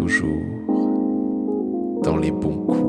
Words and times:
toujours 0.00 0.40
dans 2.02 2.16
les 2.16 2.30
bons 2.30 2.56
coups. 2.66 2.86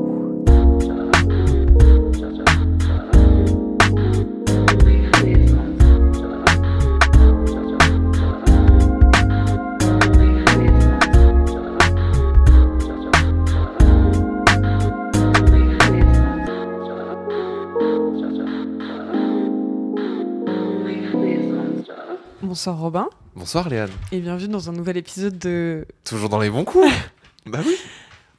Bonsoir 22.42 22.78
Robin 22.78 23.08
Bonsoir 23.34 23.68
Léane. 23.68 23.90
et 24.12 24.20
bienvenue 24.20 24.48
dans 24.48 24.68
un 24.68 24.72
nouvel 24.72 24.96
épisode 24.96 25.38
de... 25.38 25.86
Toujours 26.04 26.28
dans 26.28 26.40
les 26.40 26.50
bons 26.50 26.64
coups 26.64 26.86
Bah 27.46 27.60
oui. 27.64 27.76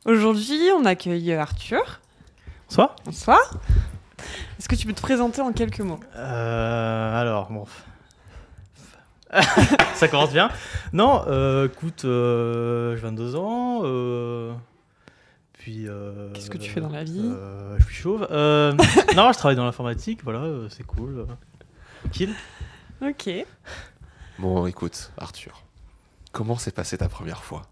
Aujourd'hui, 0.05 0.59
on 0.77 0.85
accueille 0.85 1.33
Arthur. 1.33 1.99
Bonsoir. 2.69 2.95
Bonsoir. 3.05 3.39
Est-ce 4.59 4.69
que 4.69 4.75
tu 4.75 4.85
peux 4.87 4.93
te 4.93 5.01
présenter 5.01 5.41
en 5.41 5.51
quelques 5.51 5.79
mots? 5.81 5.99
Euh, 6.15 7.21
alors, 7.21 7.51
bon. 7.51 7.65
ça 9.95 10.07
commence 10.07 10.31
bien. 10.31 10.49
Non, 10.93 11.23
euh, 11.27 11.67
écoute, 11.67 12.05
euh, 12.05 12.95
j'ai 12.95 13.01
22 13.01 13.35
ans. 13.35 13.81
euh, 13.83 14.53
puis. 15.53 15.87
euh, 15.87 16.31
Qu'est-ce 16.33 16.49
que 16.49 16.57
tu 16.57 16.69
fais 16.69 16.81
dans 16.81 16.89
la 16.89 17.03
vie? 17.03 17.19
euh, 17.23 17.75
Je 17.79 17.85
suis 17.85 17.95
chauve. 17.95 18.27
Euh, 18.31 18.71
non, 19.15 19.31
je 19.33 19.37
travaille 19.37 19.55
dans 19.57 19.65
l'informatique, 19.65 20.21
voilà, 20.23 20.39
euh, 20.41 20.67
c'est 20.69 20.85
cool. 20.85 21.19
euh, 21.19 21.25
Tranquille. 22.03 22.33
Ok. 23.01 23.29
Bon, 24.39 24.65
écoute, 24.65 25.11
Arthur. 25.17 25.63
Comment 26.31 26.57
s'est 26.57 26.71
passée 26.71 26.97
ta 26.97 27.07
première 27.09 27.43
fois? 27.43 27.63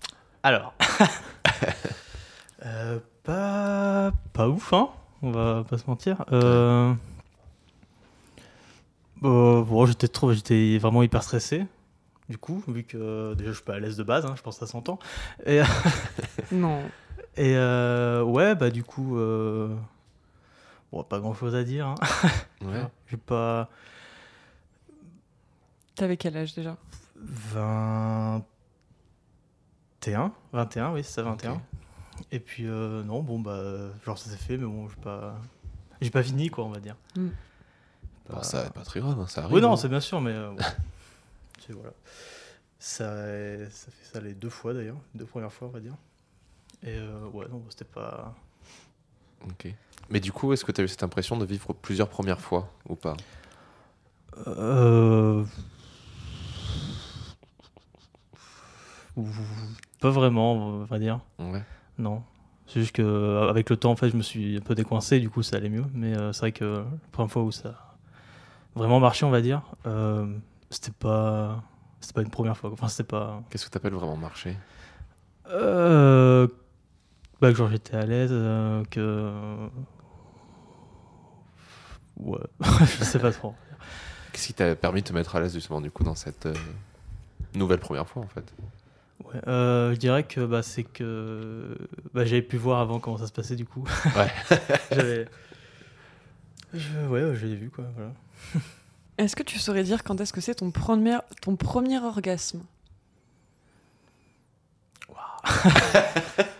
Alors. 0.43 0.73
euh, 2.65 2.99
pas. 3.23 4.11
Pas 4.33 4.47
ouf, 4.47 4.73
hein 4.73 4.89
On 5.21 5.31
va 5.31 5.63
pas 5.63 5.77
se 5.77 5.85
mentir. 5.87 6.23
Euh. 6.31 6.93
euh, 9.23 9.63
bon, 9.63 9.85
j'étais 9.85 10.07
trop, 10.07 10.33
j'étais 10.33 10.77
vraiment 10.77 11.03
hyper 11.03 11.23
stressé. 11.23 11.65
Du 12.29 12.37
coup, 12.37 12.63
vu 12.67 12.83
que 12.83 13.33
déjà 13.33 13.49
je 13.49 13.55
suis 13.55 13.65
pas 13.65 13.73
à 13.75 13.79
l'aise 13.79 13.97
de 13.97 14.03
base, 14.03 14.25
hein, 14.25 14.35
je 14.37 14.41
pense 14.41 14.57
que 14.59 14.65
ça 14.65 14.71
s'entend. 14.71 14.99
Et, 15.45 15.61
Non. 16.51 16.81
et 17.35 17.55
euh, 17.57 18.23
ouais, 18.23 18.55
bah 18.55 18.69
du 18.69 18.83
coup, 18.83 19.17
euh, 19.17 19.75
bon, 20.93 21.03
pas 21.03 21.19
grand 21.19 21.33
chose 21.33 21.55
à 21.55 21.63
dire. 21.63 21.87
Hein. 21.87 21.95
Ouais. 22.61 22.83
J'ai 23.09 23.17
pas 23.17 23.69
T'avais 25.95 26.17
quel 26.17 26.37
âge 26.37 26.53
déjà? 26.55 26.77
21, 27.15 28.43
21, 30.53 30.93
oui, 30.93 31.03
c'est 31.03 31.11
ça, 31.13 31.23
21. 31.23 31.53
Ok. 31.53 31.59
Et 32.31 32.39
puis 32.39 32.65
euh, 32.67 33.03
non, 33.03 33.21
bon 33.23 33.39
bah, 33.39 33.89
genre 34.05 34.17
ça 34.17 34.29
s'est 34.29 34.37
fait, 34.37 34.57
mais 34.57 34.65
bon, 34.65 34.87
j'ai 34.89 34.95
pas, 34.97 35.35
j'ai 36.01 36.09
pas 36.11 36.23
fini 36.23 36.49
quoi, 36.49 36.65
on 36.65 36.69
va 36.69 36.79
dire. 36.79 36.95
Mm. 37.15 37.27
Bon, 38.29 38.35
Pas- 38.35 38.43
ça, 38.43 38.69
pas 38.69 38.83
très 38.83 38.99
grave, 38.99 39.19
hein, 39.19 39.27
ça 39.27 39.41
arrive. 39.43 39.55
Oui, 39.55 39.61
non, 39.61 39.73
hein. 39.73 39.77
c'est 39.77 39.89
bien 39.89 39.99
sûr, 39.99 40.21
mais 40.21 40.31
euh, 40.31 40.51
bon. 40.51 40.57
C'est- 41.65 41.73
voilà. 41.73 41.91
Ça, 42.79 43.05
ça 43.69 43.91
fait 43.91 44.05
ça 44.13 44.19
les 44.21 44.33
deux 44.33 44.49
fois 44.49 44.73
d'ailleurs, 44.73 44.97
les 45.13 45.19
deux 45.19 45.25
premières 45.25 45.53
fois, 45.53 45.67
on 45.67 45.71
va 45.71 45.79
dire. 45.79 45.95
Et 46.83 46.95
euh, 46.97 47.25
ouais, 47.27 47.47
non, 47.49 47.63
c'était 47.69 47.85
pas. 47.85 48.33
Ok. 49.47 49.67
Mais 50.09 50.19
du 50.19 50.31
coup, 50.31 50.51
est-ce 50.53 50.65
que 50.65 50.71
tu 50.71 50.81
as 50.81 50.83
eu 50.83 50.87
cette 50.87 51.03
impression 51.03 51.37
de 51.37 51.45
vivre 51.45 51.73
plusieurs 51.73 52.09
premières 52.09 52.41
fois 52.41 52.71
ou 52.89 52.95
pas? 52.95 53.15
Euh... 54.47 55.43
ou- 55.43 55.47
Pas 59.99 60.09
vraiment, 60.09 60.55
on 60.55 60.83
va 60.83 60.99
dire. 60.99 61.19
Ouais. 61.39 61.63
Non. 61.97 62.23
C'est 62.67 62.79
juste 62.79 62.95
que 62.95 63.01
euh, 63.01 63.49
avec 63.49 63.69
le 63.69 63.75
temps, 63.75 63.91
en 63.91 63.95
fait, 63.95 64.09
je 64.09 64.15
me 64.15 64.21
suis 64.21 64.57
un 64.57 64.61
peu 64.61 64.75
décoincé, 64.75 65.19
du 65.19 65.29
coup, 65.29 65.43
ça 65.43 65.57
allait 65.57 65.69
mieux. 65.69 65.85
Mais 65.93 66.17
euh, 66.17 66.31
c'est 66.31 66.39
vrai 66.39 66.51
que 66.51 66.85
la 66.85 66.85
première 67.11 67.31
fois 67.31 67.43
où 67.43 67.51
ça 67.51 67.69
a 67.69 67.97
vraiment 68.75 68.99
marché, 68.99 69.25
on 69.25 69.29
va 69.29 69.41
dire, 69.41 69.61
euh, 69.85 70.25
c'était 70.69 70.91
pas. 70.91 71.63
C'était 71.99 72.13
pas 72.13 72.21
une 72.21 72.29
première 72.29 72.57
fois. 72.57 72.71
Enfin, 72.71 72.87
c'était 72.87 73.03
pas. 73.03 73.43
Qu'est-ce 73.49 73.65
que 73.65 73.71
tu 73.71 73.77
appelles 73.77 73.93
vraiment 73.93 74.15
marcher? 74.15 74.57
Euh, 75.49 76.47
bah, 77.41 77.51
que 77.51 77.57
genre 77.57 77.69
j'étais 77.69 77.97
à 77.97 78.05
l'aise, 78.05 78.31
que. 78.89 79.69
Ouais, 82.17 82.39
je 82.61 83.03
sais 83.03 83.19
pas 83.19 83.31
trop. 83.31 83.53
Qu'est-ce 84.31 84.47
qui 84.47 84.53
t'a 84.53 84.75
permis 84.75 85.01
de 85.01 85.07
te 85.07 85.13
mettre 85.13 85.35
à 85.35 85.41
l'aise 85.41 85.53
justement 85.53 85.81
du 85.81 85.91
coup 85.91 86.03
dans 86.03 86.15
cette 86.15 86.47
nouvelle 87.53 87.79
première 87.79 88.07
fois 88.07 88.23
en 88.23 88.27
fait? 88.27 88.53
Ouais, 89.25 89.41
euh, 89.47 89.93
je 89.93 89.97
dirais 89.97 90.23
que 90.23 90.41
bah, 90.41 90.63
c'est 90.63 90.83
que 90.83 91.77
bah, 92.13 92.25
j'avais 92.25 92.41
pu 92.41 92.57
voir 92.57 92.79
avant 92.79 92.99
comment 92.99 93.17
ça 93.17 93.27
se 93.27 93.31
passait 93.31 93.55
du 93.55 93.65
coup. 93.65 93.87
Ouais. 94.15 94.57
J'avais. 94.91 95.27
Je... 96.73 97.07
Ouais, 97.07 97.35
je 97.35 97.45
l'ai 97.45 97.55
vu 97.55 97.69
quoi. 97.69 97.85
Voilà. 97.95 98.11
Est-ce 99.17 99.35
que 99.35 99.43
tu 99.43 99.59
saurais 99.59 99.83
dire 99.83 100.03
quand 100.03 100.19
est-ce 100.19 100.33
que 100.33 100.41
c'est 100.41 100.55
ton 100.55 100.71
premier, 100.71 101.17
ton 101.41 101.55
premier 101.55 101.99
orgasme? 101.99 102.61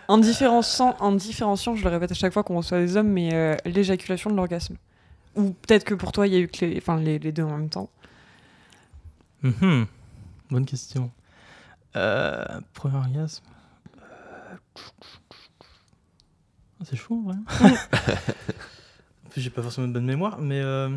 En, 0.08 0.18
différenciant, 0.18 0.96
en 1.00 1.12
différenciant, 1.12 1.74
je 1.74 1.84
le 1.84 1.90
répète 1.90 2.10
à 2.10 2.14
chaque 2.14 2.32
fois 2.32 2.42
qu'on 2.42 2.56
reçoit 2.56 2.78
des 2.78 2.96
hommes, 2.96 3.08
mais 3.08 3.32
euh, 3.32 3.56
l'éjaculation 3.64 4.30
de 4.30 4.36
l'orgasme. 4.36 4.76
Ou 5.36 5.50
peut-être 5.50 5.84
que 5.84 5.94
pour 5.94 6.12
toi, 6.12 6.26
il 6.26 6.34
y 6.34 6.36
a 6.36 6.40
eu 6.40 6.48
que 6.48 6.64
les, 6.64 6.78
enfin, 6.78 6.98
les, 6.98 7.18
les 7.18 7.32
deux 7.32 7.44
en 7.44 7.56
même 7.56 7.70
temps. 7.70 7.88
Mhm. 9.42 9.86
Bonne 10.50 10.66
question. 10.66 11.10
Euh, 11.96 12.44
premier 12.74 12.96
orgasme. 12.96 13.44
Euh, 14.00 14.56
C'est 16.84 16.96
chaud, 16.96 17.16
en 17.16 17.22
vrai. 17.32 17.36
En 19.26 19.30
plus, 19.30 19.40
J'ai 19.40 19.50
pas 19.50 19.62
forcément 19.62 19.88
de 19.88 19.92
bonne 19.92 20.04
mémoire, 20.06 20.38
mais. 20.38 20.60
euh, 20.60 20.88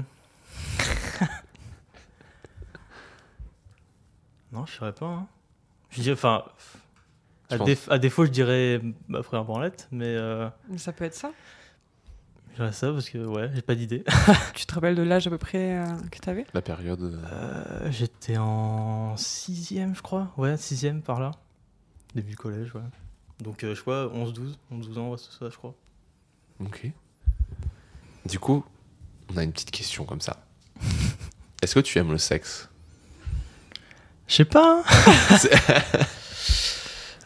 non, 4.52 4.66
je 4.66 4.74
saurais 4.74 4.94
pas. 4.94 5.06
hein. 5.06 5.28
Je 5.90 6.02
dirais, 6.02 6.14
enfin. 6.18 6.44
À, 7.50 7.58
pense- 7.58 7.68
déf- 7.68 7.92
à 7.92 8.00
défaut, 8.00 8.26
je 8.26 8.32
dirais 8.32 8.82
ma 9.08 9.22
première 9.22 9.46
branlette, 9.46 9.88
mais 9.92 10.16
euh, 10.16 10.50
Ça 10.78 10.92
peut 10.94 11.06
être 11.06 11.14
ça. 11.14 11.32
Je 12.56 12.62
dirais 12.62 12.72
ça 12.74 12.92
parce 12.92 13.10
que, 13.10 13.18
ouais, 13.18 13.50
j'ai 13.54 13.62
pas 13.62 13.76
d'idée. 13.76 14.04
Tu 14.56 14.66
te 14.66 14.74
rappelles 14.74 14.96
de 14.96 15.04
l'âge 15.04 15.28
à 15.28 15.30
peu 15.30 15.38
près 15.38 15.78
euh, 15.78 15.86
que 16.12 16.20
t'avais? 16.20 16.46
La 16.54 16.62
période. 16.62 17.02
euh, 17.02 17.20
Euh, 17.34 17.92
J'étais 17.92 18.38
en 18.38 19.16
sixième, 19.18 19.96
je 19.96 20.02
crois. 20.02 20.32
Ouais, 20.38 20.56
sixième 20.58 21.02
par 21.02 21.20
là. 21.20 21.32
Début 22.16 22.32
du 22.32 22.36
collège, 22.38 22.74
ouais. 22.74 22.82
Donc, 23.42 23.64
euh, 23.66 23.76
je 23.76 23.82
crois 23.82 24.06
11-12. 24.14 24.56
11-12 24.72 24.98
ans, 25.00 25.10
ouais, 25.12 25.18
c'est 25.18 25.38
ça, 25.38 25.50
je 25.52 25.58
crois. 25.58 25.76
Ok. 26.62 26.90
Du 28.26 28.40
coup, 28.40 28.64
on 29.34 29.38
a 29.38 29.44
une 29.44 29.52
petite 29.52 29.72
question 29.72 30.06
comme 30.06 30.22
ça. 30.22 30.46
Est-ce 31.62 31.76
que 31.76 31.82
tu 31.82 32.00
aimes 32.00 32.12
le 32.12 32.18
sexe? 32.18 32.70
Je 34.28 34.36
sais 34.36 34.46
pas. 34.46 34.84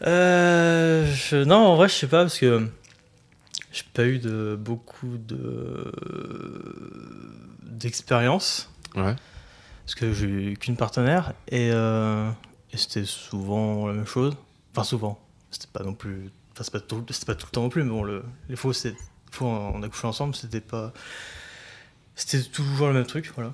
euh, 0.02 1.06
je- 1.14 1.44
Non, 1.44 1.56
en 1.68 1.76
vrai, 1.76 1.88
je 1.88 1.94
sais 1.94 2.06
pas 2.08 2.22
parce 2.24 2.38
que 2.38 2.68
j'ai 3.72 3.84
pas 3.94 4.04
eu 4.06 4.18
de 4.18 4.56
beaucoup 4.60 5.16
de 5.18 5.92
d'expérience 7.62 8.68
Ouais. 8.96 9.14
parce 9.84 9.94
que 9.94 10.12
j'ai 10.12 10.26
eu 10.26 10.56
qu'une 10.56 10.76
partenaire 10.76 11.32
et, 11.48 11.70
euh, 11.72 12.28
et 12.72 12.76
c'était 12.76 13.04
souvent 13.04 13.86
la 13.86 13.94
même 13.94 14.06
chose. 14.06 14.36
Enfin, 14.72 14.84
souvent. 14.84 15.20
C'était 15.50 15.68
pas 15.72 15.82
non 15.84 15.94
plus. 15.94 16.30
Enfin, 16.52 16.64
c'est 16.64 16.72
pas 16.72 16.80
tout, 16.80 17.04
c'était 17.10 17.26
pas 17.26 17.34
tout 17.34 17.46
le 17.46 17.52
temps 17.52 17.62
non 17.62 17.68
plus, 17.68 17.82
mais 17.84 17.90
bon, 17.90 18.02
le, 18.02 18.24
les 18.48 18.56
fois 18.56 18.70
où 18.70 18.74
c'est- 18.74 18.94
où 19.40 19.44
on 19.44 19.82
a 19.82 19.88
couché 19.88 20.06
ensemble, 20.06 20.34
c'était 20.34 20.60
pas. 20.60 20.92
C'était 22.16 22.42
toujours 22.42 22.88
le 22.88 22.94
même 22.94 23.06
truc, 23.06 23.32
voilà. 23.34 23.52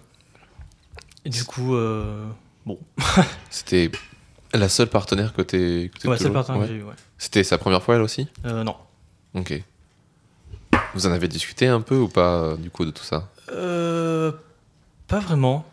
Et 1.25 1.31
du 1.31 1.45
coup, 1.45 1.75
euh, 1.75 2.27
bon. 2.65 2.79
C'était 3.51 3.91
la 4.55 4.69
seule 4.69 4.89
partenaire 4.89 5.33
que 5.35 5.43
t'es. 5.43 5.91
Ouais, 6.05 6.17
toujours- 6.17 6.33
partenaire 6.33 6.61
ouais. 6.63 6.67
que 6.67 6.73
j'ai 6.73 6.79
eu, 6.81 6.83
ouais. 6.83 6.95
C'était 7.19 7.45
sa 7.45 7.59
première 7.59 7.83
fois 7.83 7.97
elle 7.97 8.03
aussi? 8.03 8.29
Euh, 8.47 8.65
non. 8.65 8.77
Ok. 9.35 9.63
Vous 10.97 11.07
en 11.07 11.13
avez 11.13 11.29
discuté 11.29 11.67
un 11.67 11.83
peu 11.83 11.97
ou 11.99 12.09
pas 12.09 12.37
euh, 12.37 12.57
du 12.57 12.71
coup 12.71 12.87
de 12.87 12.91
tout 12.91 13.05
ça 13.05 13.29
Euh, 13.53 14.33
pas 15.09 15.19
vraiment. 15.21 15.67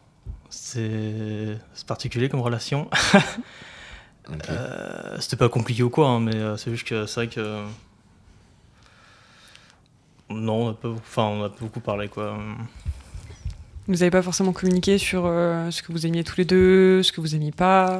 C'est 0.50 1.58
c'est 1.74 1.88
particulier 1.88 2.28
comme 2.30 2.42
relation. 2.42 2.90
Euh, 4.50 5.18
C'était 5.20 5.36
pas 5.36 5.50
compliqué 5.50 5.84
ou 5.84 5.90
quoi, 5.90 6.08
hein, 6.08 6.22
mais 6.22 6.36
euh, 6.36 6.56
c'est 6.56 6.72
juste 6.72 6.88
que 6.88 7.06
c'est 7.06 7.16
vrai 7.16 7.28
que. 7.28 7.66
Non, 10.30 10.68
on 10.68 10.70
a 10.70 10.74
pas, 10.74 10.88
enfin, 10.88 11.24
on 11.24 11.44
a 11.44 11.50
pas 11.50 11.58
beaucoup 11.60 11.82
parlé 11.82 12.08
quoi. 12.08 12.38
Vous 13.88 13.94
n'avez 13.96 14.12
pas 14.12 14.22
forcément 14.22 14.54
communiqué 14.54 14.98
sur 14.98 15.24
euh, 15.26 15.70
ce 15.72 15.84
que 15.84 15.92
vous 15.92 16.06
aimiez 16.06 16.24
tous 16.24 16.38
les 16.38 16.46
deux, 16.46 17.04
ce 17.04 17.12
que 17.12 17.20
vous 17.20 17.36
aimiez 17.36 17.52
pas, 17.52 18.00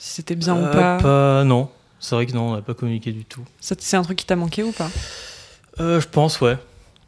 si 0.00 0.14
c'était 0.14 0.34
bien 0.34 0.56
ou 0.56 0.64
Euh, 0.64 0.98
pas. 0.98 1.44
Non, 1.44 1.70
c'est 2.00 2.16
vrai 2.16 2.26
que 2.26 2.32
non, 2.32 2.50
on 2.50 2.54
n'a 2.56 2.62
pas 2.62 2.74
communiqué 2.74 3.12
du 3.12 3.24
tout. 3.24 3.44
C'est 3.60 3.96
un 3.96 4.02
truc 4.02 4.18
qui 4.18 4.26
t'a 4.26 4.34
manqué 4.34 4.64
ou 4.64 4.72
pas? 4.72 4.86
Euh, 4.86 4.88
je 5.78 6.06
pense, 6.08 6.40
ouais. 6.40 6.58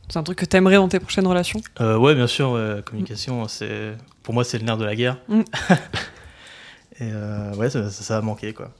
C'est 0.09 0.19
un 0.19 0.23
truc 0.23 0.39
que 0.39 0.45
t'aimerais 0.45 0.77
dans 0.77 0.89
tes 0.89 0.99
prochaines 1.01 1.27
relations? 1.27 1.61
Euh, 1.81 1.97
ouais, 1.97 2.15
bien 2.15 2.27
sûr, 2.27 2.51
ouais, 2.53 2.77
la 2.77 2.83
communication, 2.83 3.47
c'est 3.49 3.97
pour 4.23 4.35
moi 4.35 4.43
c'est 4.45 4.59
le 4.59 4.65
nerf 4.65 4.77
de 4.77 4.85
la 4.85 4.97
guerre. 4.97 5.19
Mm. 5.29 5.41
Et 7.01 7.11
euh, 7.13 7.55
ouais, 7.55 7.71
ça, 7.71 7.89
ça, 7.91 8.03
ça 8.03 8.19
a 8.19 8.21
manqué 8.21 8.53
quoi. 8.53 8.71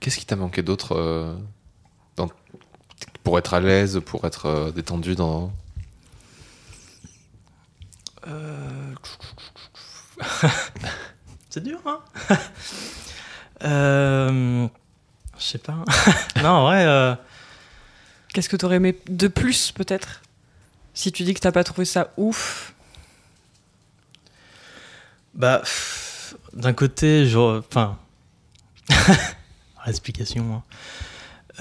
Qu'est-ce 0.00 0.18
qui 0.18 0.24
t'a 0.26 0.36
manqué 0.36 0.62
d'autre 0.62 0.92
euh, 0.96 1.34
dans- 2.16 2.28
pour 3.24 3.38
être 3.38 3.54
à 3.54 3.60
l'aise, 3.60 4.00
pour 4.06 4.24
être 4.24 4.46
euh, 4.46 4.70
détendu 4.70 5.16
dans. 5.16 5.52
Euh, 8.28 8.94
C'est 11.50 11.62
dur, 11.62 11.78
hein 11.86 12.00
Euh, 13.64 14.68
Je 15.38 15.42
sais 15.42 15.58
pas. 15.58 15.82
non, 16.42 16.48
en 16.50 16.64
vrai, 16.66 16.84
euh, 16.86 17.14
Qu'est-ce 18.36 18.50
que 18.50 18.56
t'aurais 18.56 18.76
aimé 18.76 18.94
de 19.08 19.28
plus, 19.28 19.72
peut-être 19.72 20.20
Si 20.92 21.10
tu 21.10 21.22
dis 21.24 21.32
que 21.32 21.40
t'as 21.40 21.52
pas 21.52 21.64
trouvé 21.64 21.86
ça 21.86 22.12
ouf? 22.18 22.74
bah, 25.32 25.62
d'un 26.52 26.74
côté, 26.74 27.24
genre, 27.26 27.62
enfin, 27.66 27.96
l'explication. 29.86 30.56
hein. 30.56 30.62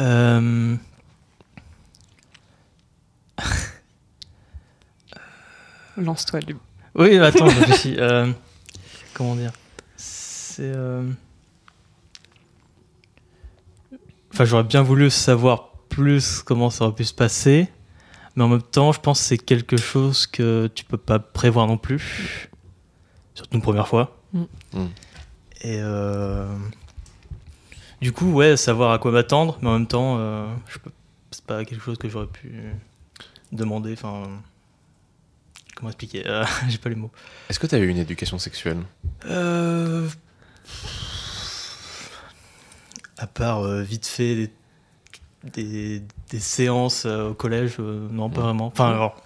Euh, 0.01 0.75
Lance-toi, 5.95 6.41
Lub. 6.41 6.57
Oui, 6.95 7.17
mais 7.17 7.25
attends, 7.25 7.47
je. 7.47 7.95
Euh, 7.97 8.33
comment 9.13 9.37
dire? 9.37 9.53
C'est. 9.95 10.63
euh, 10.75 11.09
Enfin, 14.33 14.43
j'aurais 14.43 14.63
bien 14.65 14.81
voulu 14.81 15.09
savoir 15.09 15.64
plus 15.95 16.41
comment 16.41 16.69
ça 16.69 16.83
aurait 16.83 16.95
pu 16.95 17.05
se 17.05 17.13
passer, 17.13 17.69
mais 18.35 18.43
en 18.43 18.49
même 18.49 18.61
temps, 18.61 18.91
je 18.91 18.99
pense 18.99 19.21
que 19.21 19.25
c'est 19.27 19.37
quelque 19.37 19.77
chose 19.77 20.27
que 20.27 20.67
tu 20.75 20.83
peux 20.83 20.97
pas 20.97 21.19
prévoir 21.19 21.67
non 21.67 21.77
plus, 21.77 22.49
surtout 23.33 23.55
une 23.55 23.61
première 23.61 23.87
fois. 23.87 24.19
Mm. 24.33 24.41
Mm. 24.73 24.87
Et 25.61 25.79
euh, 25.79 26.53
du 28.01 28.11
coup, 28.11 28.29
ouais, 28.33 28.57
savoir 28.57 28.91
à 28.91 28.99
quoi 28.99 29.11
m'attendre, 29.11 29.57
mais 29.61 29.69
en 29.69 29.73
même 29.73 29.87
temps, 29.87 30.17
euh, 30.19 30.45
je 30.67 30.79
peux... 30.79 30.91
c'est 31.31 31.45
pas 31.45 31.63
quelque 31.63 31.81
chose 31.81 31.97
que 31.97 32.09
j'aurais 32.09 32.27
pu 32.27 32.61
demander. 33.53 33.93
Enfin, 33.93 34.23
comment 35.75 35.89
expliquer 35.89 36.27
Euh, 36.27 36.43
J'ai 36.67 36.77
pas 36.77 36.89
les 36.89 36.95
mots. 36.95 37.11
Est-ce 37.49 37.59
que 37.59 37.67
t'as 37.67 37.79
eu 37.79 37.87
une 37.87 37.99
éducation 37.99 38.37
sexuelle? 38.37 38.83
Euh... 39.27 40.09
À 43.17 43.27
part 43.27 43.61
euh, 43.61 43.81
vite 43.81 44.05
fait 44.05 44.35
des, 44.35 44.51
des, 45.53 46.01
des 46.29 46.39
séances 46.39 47.05
euh, 47.05 47.29
au 47.29 47.33
collège, 47.33 47.75
euh, 47.79 48.07
non, 48.11 48.29
pas 48.29 48.41
Mm. 48.41 48.43
vraiment. 48.43 48.67
Enfin, 48.67 48.89
alors, 48.89 49.21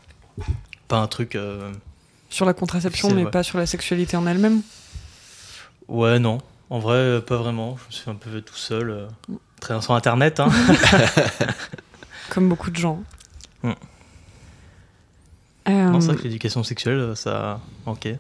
pas 0.88 0.98
un 1.00 1.08
truc. 1.08 1.36
euh, 1.36 1.72
Sur 2.30 2.46
la 2.46 2.54
contraception, 2.54 3.12
mais 3.14 3.26
pas 3.26 3.44
sur 3.44 3.58
la 3.58 3.66
sexualité 3.66 4.18
en 4.18 4.26
elle-même. 4.28 4.62
Ouais, 5.88 6.20
non. 6.20 6.40
En 6.70 6.80
vrai, 6.80 7.22
pas 7.22 7.38
vraiment. 7.38 7.78
Je 7.82 7.86
me 7.88 7.92
suis 7.92 8.10
un 8.12 8.16
peu 8.16 8.30
fait 8.30 8.42
tout 8.42 8.56
seul. 8.56 8.90
euh, 8.92 9.08
traînant 9.60 9.82
sur 9.82 9.94
internet. 9.94 10.40
Hein. 10.40 10.50
Comme 12.30 12.48
beaucoup 12.48 12.70
de 12.72 12.76
gens. 12.78 13.02
Mm. 13.64 13.72
Euh, 15.70 15.72
Non, 15.90 16.00
c'est 16.02 16.08
vrai 16.08 16.18
que 16.18 16.24
l'éducation 16.24 16.64
sexuelle, 16.64 17.14
ça 17.16 17.52
a 17.54 17.60
manqué. 17.86 18.18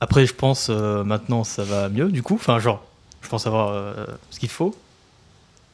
Après, 0.00 0.24
je 0.26 0.34
pense 0.34 0.68
euh, 0.70 1.04
maintenant 1.04 1.44
ça 1.44 1.62
va 1.64 1.88
mieux, 1.90 2.10
du 2.10 2.22
coup. 2.22 2.34
Enfin, 2.36 2.58
genre, 2.58 2.82
je 3.22 3.28
pense 3.28 3.46
avoir 3.46 3.68
euh, 3.68 4.06
ce 4.30 4.38
qu'il 4.40 4.48
faut. 4.48 4.74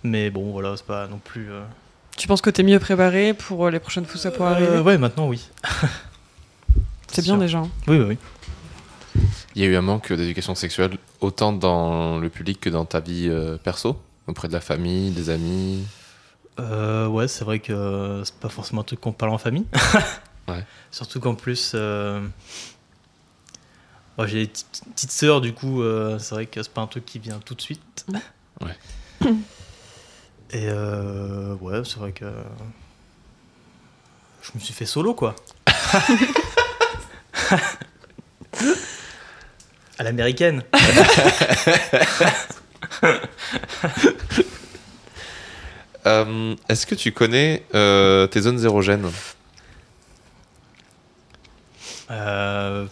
Mais 0.07 0.31
bon, 0.31 0.53
voilà, 0.53 0.77
c'est 0.77 0.87
pas 0.87 1.07
non 1.09 1.19
plus. 1.19 1.51
euh, 1.51 1.63
Tu 2.17 2.29
penses 2.29 2.41
que 2.41 2.51
t'es 2.51 2.63
mieux 2.63 2.79
préparé 2.79 3.35
pour 3.35 3.67
euh, 3.67 3.71
les 3.71 3.81
prochaines 3.81 4.05
fois 4.05 4.15
que 4.15 4.19
ça 4.21 4.31
pourra 4.31 4.51
euh, 4.53 4.55
arriver 4.55 4.79
Ouais, 4.81 4.99
maintenant, 4.99 5.29
oui. 5.29 5.49
C'est 7.13 7.23
bien 7.23 7.35
sûr. 7.35 7.39
déjà. 7.41 7.59
hein. 7.59 7.69
Oui, 7.89 7.99
oui, 7.99 8.05
oui. 9.17 9.23
Il 9.55 9.63
y 9.63 9.65
a 9.65 9.69
eu 9.69 9.77
un 9.77 9.83
manque 9.83 10.13
d'éducation 10.13 10.55
sexuelle 10.55 10.99
autant 11.21 11.53
dans 11.53 12.19
le 12.19 12.29
public 12.29 12.61
que 12.61 12.69
dans 12.71 12.85
ta 12.85 13.01
vie 13.01 13.29
euh, 13.31 13.57
perso 13.57 14.01
Auprès 14.27 14.49
de 14.49 14.53
la 14.53 14.61
famille, 14.61 15.11
des 15.13 15.31
amis? 15.31 15.85
Euh, 16.59 17.07
ouais, 17.07 17.29
c'est 17.29 17.45
vrai 17.45 17.59
que 17.61 18.23
c'est 18.25 18.35
pas 18.37 18.49
forcément 18.49 18.81
un 18.83 18.85
truc 18.85 19.01
qu'on 19.01 19.13
parle 19.13 19.33
en 19.33 19.39
famille. 19.39 19.67
Ouais. 20.49 20.65
Surtout 20.93 21.19
qu'en 21.19 21.35
plus, 21.35 21.73
euh, 21.75 22.21
moi, 24.17 24.27
j'ai 24.29 24.43
des 24.43 24.47
petites 24.47 24.83
petites 24.95 25.11
sœurs, 25.11 25.41
du 25.41 25.53
coup, 25.53 25.83
euh, 25.83 26.19
c'est 26.21 26.35
vrai 26.37 26.47
que 26.47 26.63
c'est 26.63 26.73
pas 26.73 26.83
un 26.83 26.87
truc 26.87 27.05
qui 27.05 27.19
vient 27.19 27.41
tout 27.45 27.55
de 27.57 27.61
suite. 27.61 28.07
Ouais. 28.63 29.31
Et 30.57 30.69
euh, 30.71 31.55
ouais, 31.61 31.83
c'est 31.85 31.99
vrai 31.99 32.13
que 32.13 32.25
je 34.41 34.51
me 34.55 34.59
suis 34.59 34.73
fait 34.73 34.87
solo, 34.87 35.13
quoi. 35.13 35.37
à 39.99 40.03
l'américaine. 40.03 40.63
Euh, 46.07 46.55
Est-ce 46.69 46.87
que 46.87 46.95
tu 46.95 47.11
connais 47.11 47.67
euh, 47.75 48.29
tes 48.29 48.43
zones 48.43 48.65
érogènes? 48.65 49.11
Euh... 52.13 52.87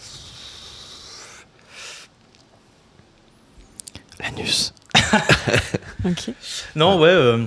L'anus. 4.19 4.75
Ok. 6.05 6.31
Non, 6.77 6.99
ouais. 7.01 7.09
euh, 7.09 7.47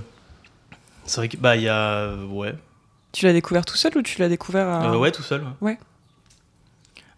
C'est 1.06 1.18
vrai 1.22 1.30
que 1.30 1.38
bah 1.38 1.56
il 1.56 1.64
y 1.64 1.70
a 1.70 2.16
ouais, 2.16 2.56
Tu 3.12 3.26
l'as 3.26 3.34
découvert 3.34 3.66
tout 3.66 3.76
seul 3.78 3.96
ou 3.98 4.02
tu 4.02 4.20
l'as 4.20 4.30
découvert 4.30 4.68
à... 4.68 4.92
Euh, 4.92 4.98
ouais 4.98 5.12
tout 5.12 5.22
seul. 5.24 5.44
Ouais. 5.62 5.78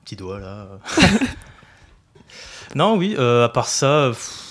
Petit 0.03 0.15
doigt 0.15 0.39
là. 0.39 0.67
non, 2.75 2.97
oui. 2.97 3.15
euh, 3.17 3.45
à 3.45 3.49
part 3.49 3.67
ça. 3.67 4.09
pff. 4.09 4.45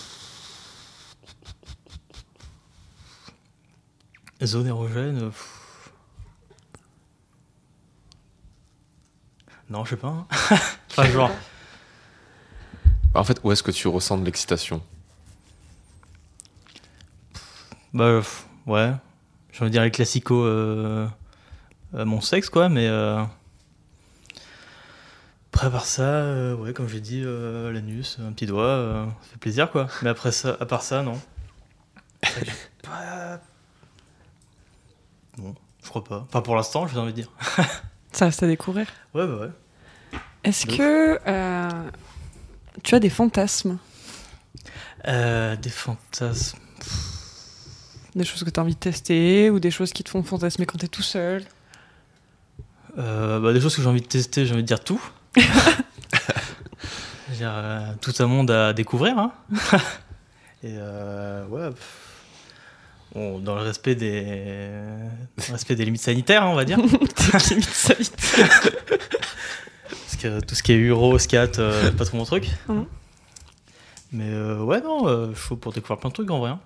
Zone 4.45 4.67
érogène. 4.69 5.31
pff. 5.31 5.91
Non, 9.69 9.85
je 9.85 9.91
sais 9.91 9.97
pas. 9.97 10.09
hein. 10.09 10.27
enfin 10.91 11.05
genre. 11.11 11.31
En 13.15 13.25
fait, 13.25 13.41
où 13.43 13.53
est-ce 13.53 13.63
que 13.63 13.71
tu 13.73 13.89
ressens 13.89 14.17
de 14.19 14.25
l'excitation? 14.25 14.81
Bah 17.99 18.21
ouais. 18.67 18.93
J'ai 19.53 19.61
envie 19.63 19.71
de 19.71 19.73
dire 19.73 19.83
les 19.83 19.91
classicos. 19.91 20.45
euh, 20.47 21.07
euh, 21.95 22.05
mon 22.05 22.21
sexe 22.21 22.49
quoi, 22.49 22.69
mais. 22.69 22.87
Euh... 22.87 23.23
Après, 25.53 25.67
à 25.67 25.71
part 25.71 25.87
ça, 25.87 26.03
euh, 26.03 26.55
ouais, 26.55 26.73
comme 26.73 26.89
j'ai 26.89 27.01
dit, 27.01 27.23
euh, 27.25 27.73
l'anus, 27.73 28.19
un 28.25 28.31
petit 28.33 28.47
doigt, 28.47 28.63
euh, 28.65 29.05
ça 29.23 29.29
fait 29.33 29.39
plaisir 29.39 29.71
quoi. 29.73 29.89
Mais 30.03 30.11
après 30.11 30.31
ça, 30.31 30.57
à 30.61 30.67
part 30.67 30.83
ça, 30.83 31.03
non. 31.03 31.21
Pas- 32.83 33.41
Non, 35.39 35.55
je 35.83 35.89
crois 35.89 36.05
pas. 36.05 36.25
Enfin, 36.29 36.43
pour 36.43 36.55
l'instant, 36.55 36.87
j'ai 36.87 36.99
envie 36.99 37.13
de 37.13 37.17
dire. 37.23 37.33
Ça 38.13 38.25
reste 38.27 38.43
à 38.43 38.47
découvrir. 38.47 38.87
Ouais, 39.15 39.27
bah 39.27 39.37
ouais. 39.37 40.19
Est-ce 40.45 40.67
que 40.67 41.19
tu 42.83 42.95
as 42.95 43.01
des 43.01 43.11
fantasmes? 43.11 43.79
Des 45.05 45.71
fantasmes. 45.71 46.59
Des 48.15 48.25
choses 48.25 48.43
que 48.43 48.51
tu 48.51 48.59
as 48.59 48.63
envie 48.63 48.75
de 48.75 48.79
tester 48.81 49.51
ou 49.51 49.61
des 49.61 49.71
choses 49.71 49.93
qui 49.93 50.03
te 50.03 50.09
font 50.11 50.23
fantasmer 50.23 50.67
quand 50.67 50.79
tu 50.79 50.87
es 50.87 50.89
tout 50.89 51.03
seul 51.03 51.45
Euh, 52.99 53.39
bah, 53.39 53.53
des 53.53 53.61
choses 53.61 53.77
que 53.77 53.83
j'ai 53.83 53.89
envie 53.89 54.01
de 54.01 54.07
tester, 54.07 54.45
j'ai 54.47 54.53
envie 54.55 54.63
de 54.63 54.67
dire 54.67 54.81
tout. 54.83 55.01
Je 55.37 55.43
veux 57.31 57.37
dire, 57.37 57.53
euh, 57.55 57.93
tout 58.01 58.13
un 58.19 58.27
monde 58.27 58.51
à 58.51 58.73
découvrir. 58.73 59.19
Hein. 59.19 59.33
Et 60.65 60.73
euh, 60.75 61.47
ouais, 61.47 61.69
bon, 63.15 63.39
dans 63.39 63.55
le 63.55 63.61
respect 63.63 63.95
des, 63.95 64.73
dans 65.37 65.45
le 65.49 65.53
respect 65.53 65.77
des 65.77 65.85
limites 65.85 66.03
sanitaires, 66.03 66.43
hein, 66.43 66.49
on 66.49 66.57
va 66.57 66.65
dire. 66.65 66.79
Tes 67.15 67.39
limites 67.51 67.69
sanitaires. 67.69 68.61
Parce 69.89 70.17
que 70.21 70.41
tout 70.41 70.55
ce 70.57 70.63
qui 70.65 70.73
est 70.73 70.79
euro, 70.89 71.17
scat, 71.19 71.53
pas 71.97 72.05
trop 72.05 72.17
mon 72.17 72.25
truc. 72.25 72.49
Mhm. 72.69 72.87
Mais 74.11 74.35
ouais, 74.55 74.81
non, 74.81 75.33
je 75.35 75.39
suis 75.41 75.55
pour 75.57 75.73
découvrir 75.73 75.99
plein 75.99 76.09
de 76.09 76.15
trucs 76.15 76.31
en 76.31 76.39
vrai. 76.41 76.51
hein. 76.51 76.61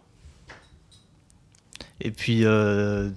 Et 2.02 2.10
puis, 2.10 2.44
euh, 2.44 3.08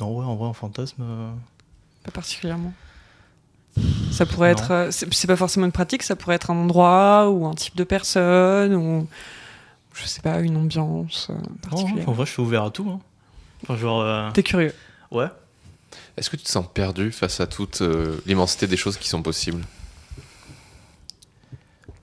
non, 0.00 0.16
ouais, 0.18 0.24
en 0.24 0.34
vrai, 0.36 0.48
en 0.48 0.52
fantasme. 0.54 1.02
euh, 1.02 1.30
Pas 2.04 2.10
particulièrement. 2.10 2.72
Ça 4.10 4.26
pourrait 4.26 4.52
Non. 4.54 4.58
être. 4.58 4.70
euh, 4.72 4.90
C'est 4.90 5.12
c'est 5.14 5.26
pas 5.26 5.36
forcément 5.36 5.66
une 5.66 5.72
pratique, 5.72 6.02
ça 6.02 6.16
pourrait 6.16 6.34
être 6.36 6.50
un 6.50 6.56
endroit 6.56 7.28
ou 7.30 7.46
un 7.46 7.54
type 7.54 7.76
de 7.76 7.84
personne 7.84 8.74
ou. 8.74 9.06
Je 9.94 10.06
sais 10.06 10.22
pas, 10.22 10.40
une 10.40 10.56
ambiance 10.56 11.28
euh, 11.30 11.34
non, 11.34 11.42
particulière. 11.70 12.08
en 12.08 12.12
vrai, 12.12 12.24
je 12.24 12.30
suis 12.32 12.40
ouvert 12.42 12.64
à 12.64 12.70
tout. 12.70 12.88
hein. 12.88 13.00
Enfin, 13.64 13.76
genre, 13.76 14.00
euh, 14.00 14.30
T'es 14.32 14.42
curieux. 14.42 14.74
ouais. 15.10 15.26
Est-ce 16.16 16.30
que 16.30 16.36
tu 16.36 16.44
te 16.44 16.48
sens 16.48 16.64
perdu 16.72 17.12
face 17.12 17.40
à 17.40 17.46
toute 17.46 17.82
euh, 17.82 18.18
l'immensité 18.24 18.66
des 18.66 18.76
choses 18.76 18.96
qui 18.96 19.08
sont 19.08 19.22
possibles? 19.22 19.62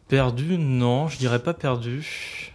Perdu, 0.08 0.58
non, 0.58 1.08
je 1.08 1.18
dirais 1.18 1.40
pas 1.42 1.54
perdu. 1.54 2.54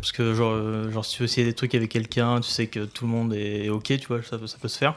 Parce 0.00 0.12
que 0.12 0.32
genre, 0.34 0.52
euh, 0.52 0.90
genre 0.92 1.04
si 1.04 1.16
tu 1.16 1.22
veux 1.22 1.24
essayer 1.26 1.46
des 1.46 1.54
trucs 1.54 1.74
avec 1.74 1.90
quelqu'un, 1.90 2.40
tu 2.40 2.48
sais 2.48 2.68
que 2.68 2.84
tout 2.84 3.04
le 3.06 3.10
monde 3.10 3.34
est 3.34 3.68
ok, 3.68 3.84
tu 3.98 4.06
vois, 4.06 4.22
ça, 4.22 4.38
peut- 4.38 4.46
ça 4.46 4.56
peut 4.58 4.68
se 4.68 4.78
faire. 4.78 4.94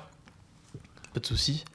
Pas 1.13 1.19
de 1.19 1.25
souci. 1.25 1.65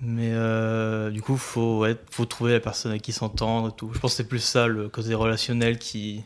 Mais 0.00 0.30
euh, 0.32 1.10
du 1.10 1.20
coup, 1.22 1.36
faut, 1.36 1.80
ouais, 1.80 1.96
faut 2.10 2.26
trouver 2.26 2.52
la 2.52 2.60
personne 2.60 2.90
avec 2.92 3.02
qui 3.02 3.12
s'entendre 3.12 3.68
et 3.70 3.72
tout. 3.76 3.90
Je 3.92 3.98
pense 3.98 4.12
que 4.12 4.16
c'est 4.18 4.28
plus 4.28 4.38
ça, 4.40 4.66
le 4.66 4.88
côté 4.88 5.14
relationnel 5.14 5.78
qui, 5.78 6.22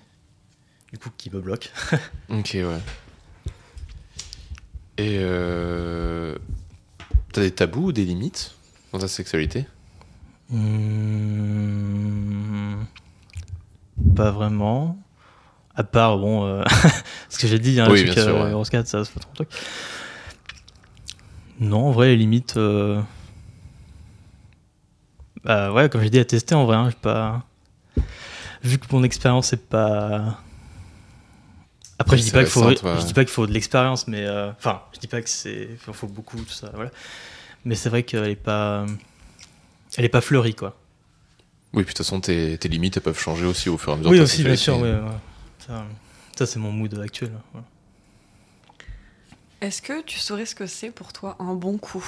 du 0.93 0.99
coup, 0.99 1.11
qui 1.17 1.31
me 1.31 1.41
bloquent. 1.41 1.69
Ok, 2.29 2.51
ouais. 2.55 2.81
Et 4.99 5.19
euh... 5.21 6.37
t'as 7.33 7.41
des 7.43 7.53
tabous 7.53 7.87
ou 7.87 7.93
des 7.93 8.05
limites 8.05 8.55
dans 8.93 8.99
ta 8.99 9.07
sexualité? 9.09 9.65
Hmm, 11.19 12.85
Pas 14.17 14.31
vraiment. 14.33 14.99
À 15.79 15.85
part, 15.85 16.19
bon, 16.19 16.45
euh, 16.45 16.65
ce 17.29 17.39
que 17.39 17.47
j'ai 17.47 17.61
dit, 17.61 17.81
hein, 17.81 17.87
Oui, 17.89 18.03
le 18.03 18.11
truc, 18.11 18.25
sûr, 18.25 18.35
euh, 18.37 18.45
ouais. 18.47 18.51
Euro 18.51 18.65
4, 18.65 18.87
ça, 18.89 19.05
c'est 19.05 19.15
pas 19.15 19.21
trop 19.21 19.33
truc. 19.35 19.49
Non, 21.61 21.87
en 21.87 21.93
vrai, 21.93 22.09
les 22.09 22.17
limites. 22.17 22.57
euh, 22.57 23.01
Bah 25.45 25.73
ouais, 25.73 25.89
comme 25.89 26.03
j'ai 26.03 26.11
dit, 26.11 26.19
à 26.19 26.25
tester 26.25 26.55
en 26.57 26.65
vrai, 26.67 26.77
hein, 26.77 26.91
pas. 27.01 27.45
Vu 28.65 28.79
que 28.79 28.87
mon 28.91 29.05
expérience 29.05 29.53
est 29.53 29.69
pas. 29.69 30.41
Après, 32.01 32.17
je 32.17 32.23
dis 32.25 32.31
pas 32.33 32.41
qu'il 32.43 32.51
faut, 32.51 32.65
ouais. 32.65 32.77
je 32.77 33.07
dis 33.07 33.15
pas 33.15 33.25
qu'il 33.25 33.33
faut 33.33 33.47
de 33.47 33.53
l'expérience, 33.53 34.09
mais 34.09 34.25
euh, 34.25 34.51
enfin, 34.51 34.83
je 34.95 34.99
dis 35.01 35.07
pas 35.09 35.21
que 35.23 35.29
c'est, 35.29 35.69
faut 35.81 36.07
beaucoup 36.09 36.37
tout 36.39 36.53
ça, 36.53 36.71
voilà. 36.75 36.91
Mais 37.65 37.75
c'est 37.77 37.89
vrai 37.89 38.03
qu'elle 38.05 38.29
est 38.29 38.37
pas, 38.37 38.85
elle 39.97 40.05
est 40.05 40.09
pas 40.09 40.21
fleurie, 40.21 40.55
quoi. 40.55 40.77
Oui, 41.73 41.83
puis 41.85 41.93
de 41.93 41.99
toute 41.99 41.99
façon, 41.99 42.21
tes, 42.21 42.57
tes 42.59 42.69
limites 42.69 42.97
elles 42.97 43.03
peuvent 43.03 43.19
changer 43.19 43.47
aussi 43.47 43.69
au 43.69 43.79
fur 43.79 43.91
et 43.91 43.95
à 43.95 43.97
mesure 43.99 44.11
Oui, 44.11 44.21
aussi, 44.21 44.43
bien 44.45 44.57
sûr. 44.57 44.79
ouais. 44.81 44.97
Ça, 45.69 45.85
ça, 46.37 46.47
c'est 46.47 46.59
mon 46.59 46.73
mood 46.73 46.99
actuel. 46.99 47.31
voilà. 47.53 47.67
Est-ce 49.61 49.83
que 49.83 50.03
tu 50.03 50.19
saurais 50.19 50.47
ce 50.47 50.55
que 50.55 50.67
c'est 50.67 50.91
pour 50.91 51.13
toi 51.13 51.37
un 51.41 51.55
bon 51.55 51.79
coup? 51.79 52.05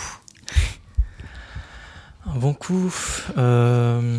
Un 2.26 2.36
bon 2.36 2.54
coup. 2.54 2.92
euh, 3.36 4.18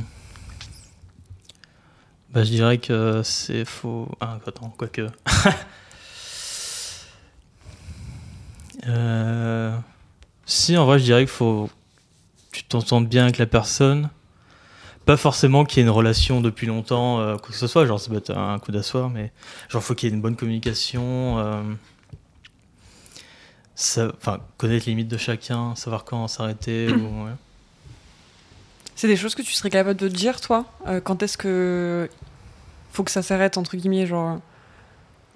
Bah, 2.32 2.44
je 2.44 2.50
dirais 2.50 2.78
que 2.78 3.22
c'est 3.24 3.66
faux. 3.66 4.10
Ah, 4.20 4.38
attends, 4.46 4.70
quoique. 4.78 5.08
Euh, 8.88 9.78
Si, 10.46 10.76
en 10.78 10.86
vrai, 10.86 11.00
je 11.00 11.04
dirais 11.04 11.22
qu'il 11.22 11.28
faut. 11.34 11.70
Tu 12.52 12.64
t'entends 12.64 13.02
bien 13.02 13.24
avec 13.24 13.38
la 13.38 13.46
personne. 13.46 14.10
Pas 15.06 15.18
forcément 15.18 15.66
qu'il 15.66 15.78
y 15.78 15.80
ait 15.82 15.84
une 15.84 15.90
relation 15.90 16.42
depuis 16.42 16.68
longtemps, 16.68 17.20
euh, 17.20 17.36
quoi 17.38 17.50
que 17.50 17.56
ce 17.58 17.68
soit. 17.68 17.86
Genre, 17.86 18.00
ça 18.00 18.10
peut 18.10 18.18
être 18.18 18.38
un 18.38 18.60
coup 18.60 18.72
d'asseoir, 18.72 19.10
mais 19.10 19.32
genre, 19.70 19.82
faut 19.84 19.96
qu'il 19.96 20.10
y 20.10 20.12
ait 20.12 20.16
une 20.16 20.22
bonne 20.22 20.36
communication. 20.36 21.40
euh, 21.40 21.64
ça- 23.76 24.12
connaître 24.58 24.86
les 24.86 24.92
limites 24.92 25.08
de 25.08 25.18
chacun, 25.18 25.76
savoir 25.76 26.04
quand 26.06 26.28
s'arrêter. 26.28 26.88
ou, 26.92 27.26
ouais. 27.26 27.32
C'est 28.96 29.08
des 29.08 29.16
choses 29.18 29.34
que 29.34 29.42
tu 29.42 29.54
serais 29.54 29.70
capable 29.72 30.00
de 30.00 30.08
dire, 30.08 30.40
toi 30.42 30.66
Euh, 30.88 31.00
Quand 31.02 31.24
est-ce 31.24 31.38
que 31.38 32.08
faut 32.94 33.04
que 33.04 33.12
ça 33.12 33.22
s'arrête, 33.24 33.58
entre 33.58 33.78
guillemets 33.78 34.06
Genre, 34.06 34.40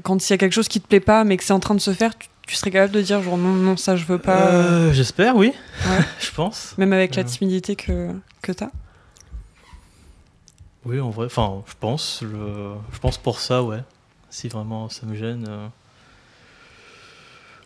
quand 0.03 0.29
il 0.29 0.31
y 0.31 0.33
a 0.33 0.37
quelque 0.37 0.53
chose 0.53 0.67
qui 0.67 0.79
te 0.81 0.87
plaît 0.87 0.99
pas, 0.99 1.23
mais 1.23 1.37
que 1.37 1.43
c'est 1.43 1.53
en 1.53 1.59
train 1.59 1.73
de 1.73 1.79
se 1.81 1.93
faire, 1.93 2.15
tu, 2.17 2.27
tu 2.45 2.55
serais 2.55 2.69
capable 2.69 2.93
de 2.93 3.01
dire, 3.01 3.23
genre, 3.23 3.37
non, 3.37 3.53
non, 3.53 3.77
ça, 3.77 3.95
je 3.95 4.05
veux 4.05 4.19
pas. 4.19 4.47
Euh, 4.51 4.93
J'espère, 4.93 5.35
oui. 5.35 5.51
Ouais. 5.87 6.05
je 6.19 6.29
pense. 6.31 6.75
Même 6.77 6.93
avec 6.93 7.15
la 7.15 7.23
timidité 7.23 7.75
que, 7.75 8.11
que 8.43 8.51
t'as 8.51 8.69
Oui, 10.85 10.99
en 10.99 11.09
vrai. 11.09 11.25
Enfin, 11.25 11.63
je 11.67 11.73
pense. 11.79 12.19
Je, 12.21 12.27
je 12.93 12.99
pense 12.99 13.17
pour 13.17 13.39
ça, 13.39 13.63
ouais. 13.63 13.83
Si 14.29 14.47
vraiment 14.49 14.89
ça 14.89 15.05
me 15.05 15.15
gêne. 15.15 15.45
euh, 15.47 15.67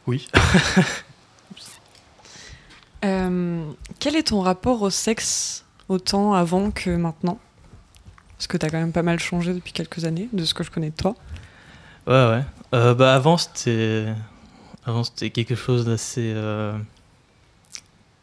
Oui. 0.08 0.28
Euh, 3.06 3.64
Quel 4.00 4.18
est 4.18 4.24
ton 4.28 4.42
rapport 4.42 4.82
au 4.82 4.90
sexe, 4.90 5.64
autant 5.88 6.34
avant 6.34 6.70
que 6.70 6.90
maintenant? 6.90 7.40
Parce 8.38 8.48
que 8.48 8.58
t'as 8.58 8.70
quand 8.70 8.78
même 8.80 8.92
pas 8.92 9.04
mal 9.04 9.20
changé 9.20 9.54
depuis 9.54 9.72
quelques 9.72 10.04
années, 10.04 10.28
de 10.34 10.44
ce 10.44 10.54
que 10.54 10.64
je 10.66 10.72
connais 10.72 10.90
de 10.90 10.96
toi. 10.96 11.16
Ouais, 12.08 12.14
ouais. 12.30 12.44
Euh, 12.74 12.94
bah, 12.94 13.16
avant, 13.16 13.38
c'était. 13.38 14.08
Avant, 14.86 15.06
c'était 15.06 15.30
quelque 15.30 15.56
chose 15.56 15.86
d'assez. 15.86 16.34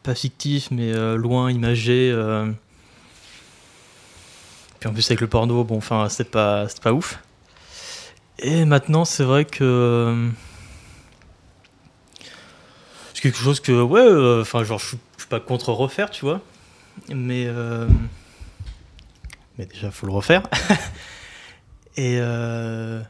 Pas 0.03 0.15
fictif, 0.15 0.71
mais 0.71 0.93
loin, 1.17 1.51
imagé. 1.51 2.13
Euh. 4.87 4.91
Puis 4.91 4.91
en 4.91 4.93
plus, 4.95 5.11
avec 5.11 5.21
le 5.21 5.27
porno, 5.27 5.65
bon, 5.65 5.77
enfin, 5.79 6.09
c'est 6.09 6.31
pas, 6.31 6.69
c'est 6.69 6.83
pas 6.83 6.93
ouf. 6.93 7.19
Et 8.39 8.65
maintenant, 8.65 9.05
c'est 9.05 9.25
vrai 9.25 9.45
que. 9.45 9.65
euh, 9.65 10.29
C'est 13.15 13.23
quelque 13.23 13.39
chose 13.39 13.61
que, 13.61 13.73
ouais, 13.83 14.01
euh, 14.01 14.43
enfin, 14.43 14.63
genre, 14.65 14.79
je 14.79 14.87
suis 14.89 14.99
pas 15.29 15.41
contre 15.41 15.73
refaire, 15.73 16.11
tu 16.11 16.25
vois. 16.25 16.41
Mais. 17.09 17.47
euh, 17.47 17.89
Mais 19.59 19.67
déjà, 19.67 19.91
faut 19.91 20.07
le 20.07 20.13
refaire. 20.13 20.43
Et. 21.97 22.19
euh, 22.21 23.01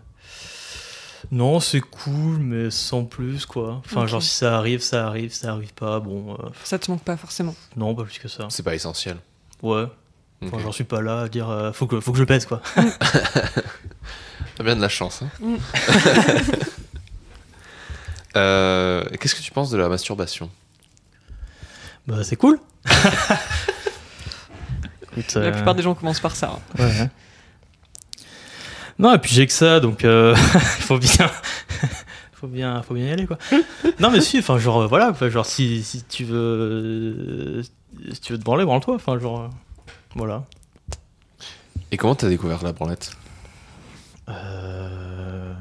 Non, 1.32 1.58
c'est 1.58 1.80
cool, 1.80 2.38
mais 2.38 2.70
sans 2.70 3.04
plus, 3.04 3.46
quoi. 3.46 3.82
Enfin, 3.84 4.06
genre, 4.06 4.22
si 4.22 4.30
ça 4.30 4.56
arrive, 4.56 4.80
ça 4.80 5.06
arrive, 5.08 5.32
ça 5.32 5.50
arrive 5.52 5.74
pas, 5.74 5.98
bon. 5.98 6.34
euh, 6.34 6.48
Ça 6.62 6.78
te 6.78 6.88
manque 6.90 7.02
pas 7.02 7.16
forcément. 7.16 7.54
Non, 7.76 7.94
pas 7.96 8.04
plus 8.04 8.18
que 8.20 8.28
ça. 8.28 8.46
C'est 8.48 8.62
pas 8.62 8.74
essentiel. 8.76 9.16
Ouais. 9.62 9.86
Ok. 10.42 10.48
Enfin, 10.52 10.58
j'en 10.62 10.72
suis 10.72 10.84
pas 10.84 11.00
là 11.00 11.22
à 11.22 11.28
dire 11.28 11.48
euh, 11.50 11.72
faut, 11.72 11.86
que, 11.86 11.98
faut 12.00 12.12
que 12.12 12.18
je 12.18 12.24
pèse, 12.24 12.44
quoi. 12.46 12.60
T'as 14.56 14.62
bien 14.64 14.76
de 14.76 14.80
la 14.80 14.88
chance. 14.88 15.22
Hein 15.22 15.30
Mm. 15.40 15.56
Euh, 18.36 19.02
Qu'est-ce 19.18 19.34
que 19.34 19.40
tu 19.40 19.50
penses 19.50 19.70
de 19.70 19.78
la 19.78 19.88
masturbation? 19.88 20.50
Bah, 22.06 22.22
c'est 22.22 22.36
cool. 22.36 22.58
Écoute, 25.12 25.34
La 25.34 25.40
euh, 25.40 25.52
plupart 25.52 25.74
des 25.74 25.82
gens 25.82 25.94
commencent 25.94 26.20
par 26.20 26.36
ça. 26.36 26.52
hein. 26.56 26.60
ouais, 26.78 26.84
ouais. 26.84 27.10
Non, 28.98 29.14
et 29.14 29.18
puis 29.18 29.32
j'ai 29.34 29.46
que 29.46 29.52
ça, 29.54 29.80
donc 29.80 30.04
euh, 30.04 30.34
il 30.54 30.60
faut 30.60 30.98
bien. 30.98 31.30
faut 32.34 32.46
bien, 32.46 32.82
faut 32.82 32.92
bien 32.94 33.06
y 33.06 33.10
aller 33.10 33.26
quoi. 33.26 33.38
non 34.00 34.10
mais 34.10 34.20
si, 34.20 34.38
enfin 34.38 34.58
genre 34.58 34.86
voilà, 34.88 35.10
enfin, 35.10 35.28
genre 35.30 35.46
si, 35.46 35.82
si 35.82 36.02
tu 36.04 36.24
veux, 36.24 37.62
si 38.12 38.20
tu 38.20 38.32
veux 38.34 38.38
te 38.38 38.44
branler, 38.44 38.64
branle-toi, 38.66 38.94
enfin 38.96 39.18
genre 39.18 39.50
voilà. 40.16 40.44
Et 41.92 41.96
comment 41.96 42.14
t'as 42.14 42.28
découvert 42.28 42.62
la 42.64 42.72
branlette? 42.72 43.12
Euh, 44.28 45.52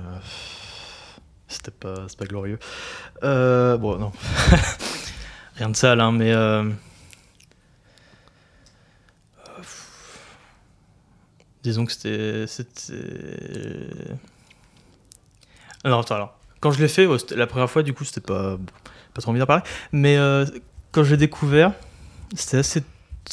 C'était 1.47 1.71
pas, 1.71 2.07
pas 2.17 2.25
glorieux. 2.25 2.57
Euh, 3.24 3.77
bon, 3.77 3.97
non. 3.97 4.12
Rien 5.57 5.69
de 5.69 5.75
sale, 5.75 6.01
hein, 6.01 6.12
mais. 6.12 6.31
euh, 6.33 6.69
Disons 11.63 11.85
que 11.85 11.91
c'était. 11.91 12.45
C'était. 12.47 13.89
Alors, 15.83 16.01
attends, 16.01 16.15
alors. 16.15 16.39
Quand 16.62 16.71
je 16.71 16.79
l'ai 16.81 16.88
fait, 16.88 17.05
ouais, 17.05 17.17
la 17.35 17.45
première 17.47 17.69
fois, 17.69 17.83
du 17.83 17.93
coup, 17.93 18.03
c'était 18.05 18.21
pas, 18.21 18.57
pas 19.13 19.21
trop 19.21 19.29
envie 19.31 19.39
d'en 19.39 19.45
parler. 19.45 19.63
Mais 19.91 20.17
euh, 20.17 20.45
quand 20.91 21.03
je 21.03 21.12
l'ai 21.12 21.17
découvert, 21.17 21.74
c'était 22.35 22.57
assez 22.57 22.83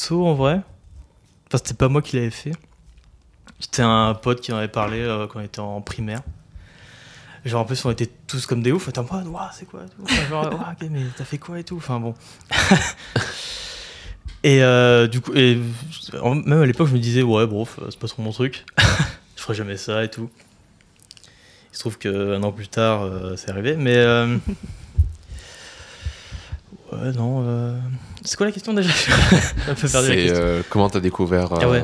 tôt 0.07 0.27
en 0.27 0.33
vrai. 0.35 0.61
Enfin, 1.53 1.61
c'était 1.63 1.77
pas 1.77 1.87
moi 1.87 2.01
qui 2.01 2.15
l'avais 2.15 2.31
fait. 2.31 2.53
C'était 3.59 3.83
un 3.83 4.15
pote 4.15 4.41
qui 4.41 4.51
en 4.51 4.57
avait 4.57 4.67
parlé 4.67 5.01
euh, 5.01 5.27
quand 5.27 5.39
on 5.39 5.43
était 5.43 5.59
en 5.59 5.81
primaire. 5.81 6.23
Genre 7.45 7.61
en 7.61 7.65
plus 7.65 7.85
on 7.85 7.91
était 7.91 8.09
tous 8.25 8.47
comme 8.47 8.63
des 8.63 8.71
oufs, 8.71 8.87
attends 8.87 9.05
moi, 9.11 9.21
Ouah, 9.21 9.51
c'est 9.53 9.65
quoi 9.65 9.81
tout. 9.81 10.01
Enfin, 10.01 10.27
genre, 10.29 10.45
ok 10.81 10.87
mais 10.89 11.01
t'as 11.15 11.25
fait 11.25 11.37
quoi 11.37 11.59
et 11.59 11.63
tout? 11.63 11.77
Enfin 11.77 11.99
bon. 11.99 12.15
et 14.43 14.63
euh, 14.63 15.07
du 15.07 15.21
coup, 15.21 15.31
et, 15.35 15.59
même 16.23 16.61
à 16.61 16.65
l'époque 16.65 16.87
je 16.87 16.93
me 16.93 16.99
disais 16.99 17.21
ouais 17.21 17.45
bon 17.45 17.67
c'est 17.87 17.99
pas 17.99 18.07
trop 18.07 18.23
mon 18.23 18.31
truc. 18.31 18.65
je 19.35 19.41
ferai 19.43 19.53
jamais 19.53 19.77
ça 19.77 20.03
et 20.03 20.09
tout. 20.09 20.31
Il 21.71 21.75
se 21.75 21.81
trouve 21.81 21.99
qu'un 21.99 22.41
an 22.41 22.51
plus 22.51 22.67
tard 22.67 23.03
euh, 23.03 23.35
c'est 23.35 23.51
arrivé, 23.51 23.75
mais 23.75 24.03
ouais 26.91 27.11
non. 27.11 27.77
Euh, 28.23 28.25
C'est 28.25 28.35
quoi 28.37 28.45
la 28.45 28.51
question 28.51 28.73
déjà 28.73 28.89
un 29.67 29.73
peu 29.75 29.87
perdu 29.87 29.93
la 29.93 30.01
C'est 30.01 30.15
question. 30.15 30.43
euh, 30.43 30.61
comment 30.69 30.89
t'as 30.89 30.99
découvert 30.99 31.51
euh, 31.53 31.57
Ah 31.61 31.69
ouais. 31.69 31.83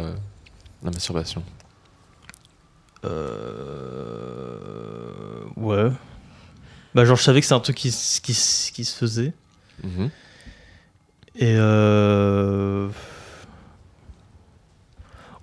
la 0.84 0.91
masturbation? 0.91 1.43
Euh... 3.79 5.43
Ouais. 5.55 5.89
Bah 6.96 7.05
genre 7.05 7.17
je 7.17 7.24
savais 7.24 7.39
que 7.41 7.46
c'est 7.48 7.53
un 7.53 7.60
truc 7.60 7.75
qui, 7.77 7.89
s- 7.89 8.19
qui, 8.22 8.31
s- 8.31 8.72
qui 8.74 8.84
se 8.86 8.96
faisait. 8.96 9.34
Mhm. 9.84 10.10
Et 11.36 11.55
euh... 11.58 12.89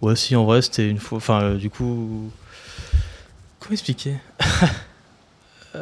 Ouais 0.03 0.17
si 0.17 0.35
en 0.37 0.45
vrai 0.45 0.61
c'était 0.63 0.89
une 0.89 0.99
fois... 0.99 1.19
Enfin 1.19 1.41
euh, 1.43 1.57
du 1.57 1.71
coup... 1.71 2.31
Comment 3.61 3.73
expliquer? 3.73 4.17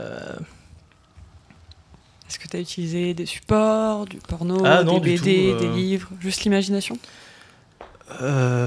Est-ce 2.34 2.42
que 2.42 2.48
t'as 2.48 2.58
utilisé 2.58 3.14
des 3.14 3.26
supports, 3.26 4.06
du 4.06 4.16
porno, 4.16 4.60
Ah, 4.66 4.82
non, 4.82 4.94
des 4.98 5.12
BD, 5.12 5.18
tout, 5.18 5.24
des 5.24 5.68
euh. 5.68 5.72
livres 5.76 6.08
Juste 6.18 6.42
l'imagination? 6.42 6.98
Euh, 8.22 8.66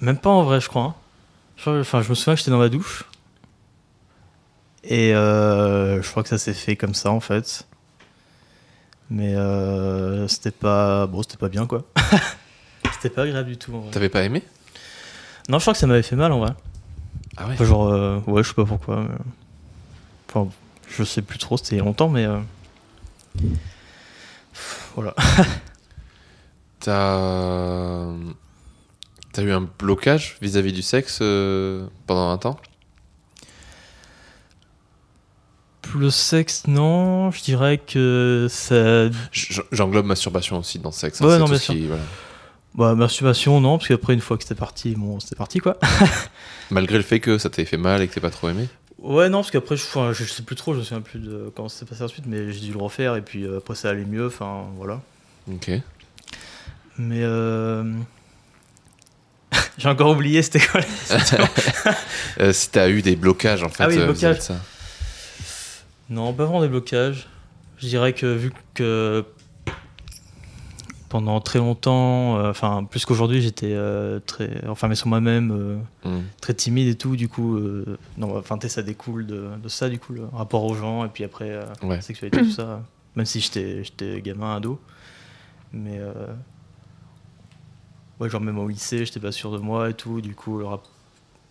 Même 0.00 0.16
pas 0.16 0.30
en 0.30 0.42
vrai 0.42 0.58
je 0.62 0.68
crois. 0.70 0.82
hein. 0.84 0.94
Je 1.58 1.80
Enfin 1.80 2.00
je 2.00 2.08
me 2.08 2.14
souviens 2.14 2.32
que 2.32 2.38
j'étais 2.38 2.50
dans 2.50 2.56
ma 2.58 2.70
douche. 2.70 3.04
Et 4.84 5.14
euh, 5.14 6.00
je 6.00 6.10
crois 6.10 6.22
que 6.22 6.30
ça 6.30 6.38
s'est 6.38 6.54
fait 6.54 6.76
comme 6.76 6.94
ça 6.94 7.10
en 7.10 7.20
fait. 7.20 7.66
Mais 9.10 9.34
euh, 9.34 10.26
c'était 10.26 10.50
pas... 10.50 11.06
Bon 11.06 11.20
c'était 11.20 11.36
pas 11.36 11.50
bien 11.50 11.66
quoi. 11.66 11.84
c'était 12.94 13.10
pas 13.10 13.24
agréable 13.24 13.50
du 13.50 13.58
tout 13.58 13.74
en 13.74 13.80
vrai. 13.80 13.90
T'avais 13.90 14.08
pas 14.08 14.22
aimé? 14.22 14.42
Non, 15.50 15.58
je 15.58 15.64
crois 15.64 15.74
que 15.74 15.78
ça 15.78 15.86
m'avait 15.86 16.02
fait 16.02 16.16
mal 16.16 16.32
en 16.32 16.38
vrai. 16.38 16.54
Ah 17.36 17.48
ouais? 17.48 17.52
Enfin, 17.52 17.64
genre, 17.66 17.92
euh, 17.92 18.18
ouais, 18.28 18.42
je 18.42 18.48
sais 18.48 18.54
pas 18.54 18.64
pourquoi. 18.64 19.02
mais- 19.02 19.14
Enfin, 20.30 20.50
je 20.88 21.04
sais 21.04 21.20
plus 21.20 21.36
trop, 21.36 21.58
c'était 21.58 21.76
il 21.76 21.78
y 21.80 21.82
a 21.82 21.84
longtemps, 21.84 22.08
mais. 22.08 22.24
euh, 22.24 22.38
Voilà. 24.94 25.14
T'as. 26.80 28.06
T'as 29.32 29.42
eu 29.42 29.50
un 29.50 29.68
blocage 29.80 30.36
vis-à-vis 30.40 30.72
du 30.72 30.82
sexe 30.82 31.18
euh, 31.20 31.86
pendant 32.06 32.30
un 32.30 32.38
temps? 32.38 32.56
Le 35.96 36.10
sexe, 36.10 36.64
non, 36.66 37.30
je 37.30 37.42
dirais 37.42 37.78
que 37.78 38.46
ça. 38.50 39.08
J'englobe 39.72 40.06
masturbation 40.06 40.58
aussi 40.58 40.78
dans 40.78 40.90
le 40.90 40.94
sexe. 40.94 41.20
hein, 41.22 41.26
Ouais, 41.26 41.38
non, 41.38 41.44
bien 41.46 41.58
ce 41.58 41.72
qui- 41.72 41.86
voilà. 41.86 42.02
Bah, 42.74 42.94
masturbation, 42.96 43.60
non, 43.60 43.78
parce 43.78 43.88
qu'après, 43.88 44.14
une 44.14 44.20
fois 44.20 44.36
que 44.36 44.42
c'était 44.42 44.56
parti, 44.56 44.94
bon, 44.96 45.20
c'était 45.20 45.36
parti, 45.36 45.60
quoi. 45.60 45.78
Malgré 46.70 46.96
le 46.96 47.04
fait 47.04 47.20
que 47.20 47.38
ça 47.38 47.48
t'ait 47.50 47.64
fait 47.64 47.76
mal 47.76 48.02
et 48.02 48.08
que 48.08 48.14
t'es 48.14 48.20
pas 48.20 48.30
trop 48.30 48.48
aimé? 48.48 48.68
Ouais, 49.04 49.28
non, 49.28 49.40
parce 49.40 49.50
qu'après, 49.50 49.76
je, 49.76 49.84
enfin, 49.84 50.14
je 50.14 50.24
sais 50.24 50.42
plus 50.42 50.56
trop, 50.56 50.72
je 50.72 50.78
me 50.78 50.82
souviens 50.82 51.02
plus 51.02 51.18
de 51.18 51.52
comment 51.54 51.68
ça 51.68 51.80
s'est 51.80 51.84
passé 51.84 52.02
ensuite, 52.02 52.24
mais 52.26 52.50
j'ai 52.50 52.60
dû 52.60 52.72
le 52.72 52.78
refaire, 52.78 53.16
et 53.16 53.20
puis 53.20 53.44
euh, 53.44 53.58
après, 53.58 53.74
ça 53.74 53.90
allait 53.90 54.06
mieux, 54.06 54.26
enfin, 54.28 54.64
voilà. 54.76 55.02
Ok. 55.52 55.70
Mais 56.96 57.20
euh... 57.22 57.84
j'ai 59.78 59.88
encore 59.90 60.10
oublié, 60.10 60.40
c'était 60.42 60.60
quoi 60.60 60.80
Euh, 62.40 62.52
si 62.54 62.70
t'as 62.70 62.88
eu 62.88 63.02
des 63.02 63.14
blocages 63.14 63.62
en 63.62 63.68
fait 63.68 63.84
Ah 63.84 63.88
oui, 63.88 63.98
blocages. 63.98 64.40
ça. 64.40 64.56
Non, 66.08 66.32
pas 66.32 66.44
vraiment 66.44 66.62
des 66.62 66.68
blocages. 66.68 67.28
Je 67.76 67.86
dirais 67.88 68.14
que 68.14 68.26
vu 68.26 68.52
que 68.72 69.24
pendant 71.14 71.40
très 71.40 71.60
longtemps, 71.60 72.38
euh, 72.38 72.50
enfin 72.50 72.82
plus 72.82 73.04
qu'aujourd'hui, 73.06 73.40
j'étais 73.40 73.70
euh, 73.72 74.18
très 74.18 74.66
enfermé 74.66 74.96
sur 74.96 75.06
moi-même, 75.06 75.52
euh, 75.52 75.76
Hmm. 76.08 76.22
très 76.40 76.54
timide 76.54 76.88
et 76.88 76.96
tout. 76.96 77.14
Du 77.14 77.28
coup, 77.28 77.54
euh, 77.56 77.96
non, 78.16 78.36
enfin 78.36 78.58
tu 78.58 78.62
sais, 78.66 78.68
ça 78.74 78.82
découle 78.82 79.24
de, 79.24 79.48
de 79.62 79.68
ça, 79.68 79.88
du 79.88 80.00
coup, 80.00 80.12
le 80.12 80.24
rapport 80.26 80.64
aux 80.64 80.74
gens 80.74 81.04
et 81.04 81.08
puis 81.08 81.22
après 81.22 81.50
euh, 81.50 81.62
Ouais. 81.84 81.94
la 81.94 82.00
sexualité, 82.02 82.42
tout 82.42 82.50
ça. 82.50 82.82
Même 83.14 83.26
si 83.26 83.38
j'étais 83.38 83.84
j'étais 83.84 84.20
gamin, 84.22 84.56
ado, 84.56 84.80
mais 85.72 85.98
euh, 86.00 86.12
ouais, 88.18 88.28
genre 88.28 88.40
même 88.40 88.58
au 88.58 88.66
lycée, 88.66 89.06
j'étais 89.06 89.20
pas 89.20 89.30
sûr 89.30 89.52
de 89.52 89.58
moi 89.58 89.90
et 89.90 89.94
tout. 89.94 90.20
Du 90.20 90.34
coup, 90.34 90.62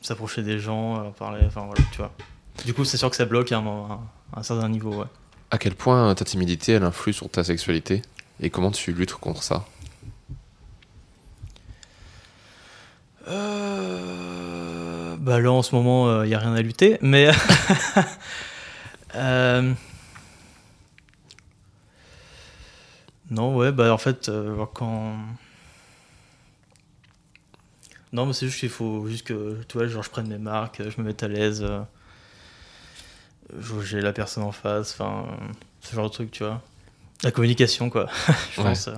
s'approcher 0.02 0.44
des 0.44 0.60
gens, 0.60 1.02
leur 1.04 1.14
parler, 1.14 1.44
enfin 1.48 1.62
voilà, 1.66 1.82
tu 1.94 2.00
vois. 2.00 2.12
Du 2.66 2.74
coup, 2.74 2.84
c'est 2.84 2.98
sûr 2.98 3.10
que 3.10 3.16
ça 3.16 3.24
bloque 3.24 3.54
à 3.54 3.60
un, 3.60 3.92
à 4.34 4.40
un 4.40 4.44
certain 4.44 4.68
niveau, 4.68 4.92
ouais. 5.00 5.08
À 5.52 5.58
quel 5.58 5.76
point 5.76 6.10
euh, 6.10 6.14
ta 6.16 6.26
timidité 6.26 6.74
elle 6.74 6.84
influe 6.84 7.14
sur 7.14 7.30
ta 7.30 7.44
sexualité? 7.44 8.02
Et 8.40 8.50
comment 8.50 8.72
tu 8.72 8.92
luttes 8.94 9.14
contre 9.14 9.44
ça 9.44 9.66
Euh, 13.28 15.16
bah 15.18 15.40
là 15.40 15.50
en 15.52 15.62
ce 15.62 15.74
moment 15.74 16.24
il 16.24 16.28
n'y 16.28 16.36
a 16.36 16.40
rien 16.40 16.54
à 16.56 16.62
lutter 16.62 16.98
mais 17.02 17.32
Euh, 19.16 19.74
non 23.30 23.56
ouais 23.56 23.72
bah 23.72 23.94
en 23.94 23.98
fait 24.00 24.28
euh, 24.30 24.66
quand 24.74 25.16
non 28.12 28.26
mais 28.26 28.34
c'est 28.34 28.48
juste 28.48 28.60
qu'il 28.60 28.70
faut 28.70 29.08
juste 29.08 29.28
que 29.28 29.62
tu 29.68 29.78
vois 29.78 29.88
genre 29.88 30.02
je 30.04 30.10
prenne 30.10 30.28
mes 30.28 30.40
marques 30.40 30.82
je 30.90 31.00
me 31.00 31.06
mette 31.06 31.22
à 31.22 31.28
l'aise 31.28 31.64
euh, 31.64 31.82
j'ai 33.84 34.02
la 34.02 34.14
personne 34.14 34.44
en 34.44 34.52
face 34.52 34.94
enfin 34.94 35.28
ce 35.82 35.96
genre 35.96 36.10
de 36.10 36.14
truc 36.14 36.32
tu 36.32 36.44
vois 36.44 36.62
la 37.24 37.32
communication 37.32 37.90
quoi 37.90 38.08
je 38.56 38.62
Ouais. 38.62 38.68
pense 38.70 38.88
euh. 38.88 38.96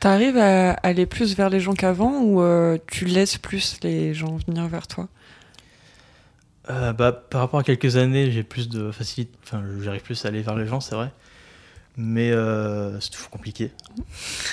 T'arrives 0.00 0.38
à 0.38 0.72
aller 0.72 1.04
plus 1.04 1.36
vers 1.36 1.50
les 1.50 1.60
gens 1.60 1.74
qu'avant 1.74 2.20
ou 2.22 2.40
euh, 2.40 2.78
tu 2.86 3.04
laisses 3.04 3.36
plus 3.36 3.76
les 3.82 4.14
gens 4.14 4.38
venir 4.46 4.66
vers 4.66 4.86
toi? 4.86 5.08
Euh, 6.70 6.92
bah, 6.94 7.12
par 7.12 7.42
rapport 7.42 7.60
à 7.60 7.64
quelques 7.64 7.96
années, 7.96 8.30
j'ai 8.30 8.42
plus 8.42 8.68
de 8.70 8.90
facilité. 8.92 9.32
Enfin, 9.42 9.62
j'arrive 9.82 10.00
plus 10.02 10.24
à 10.24 10.28
aller 10.28 10.40
vers 10.40 10.56
les 10.56 10.66
gens, 10.66 10.80
c'est 10.80 10.94
vrai. 10.94 11.10
Mais 11.98 12.30
euh, 12.30 12.98
c'est 13.00 13.10
toujours 13.10 13.28
compliqué. 13.28 13.72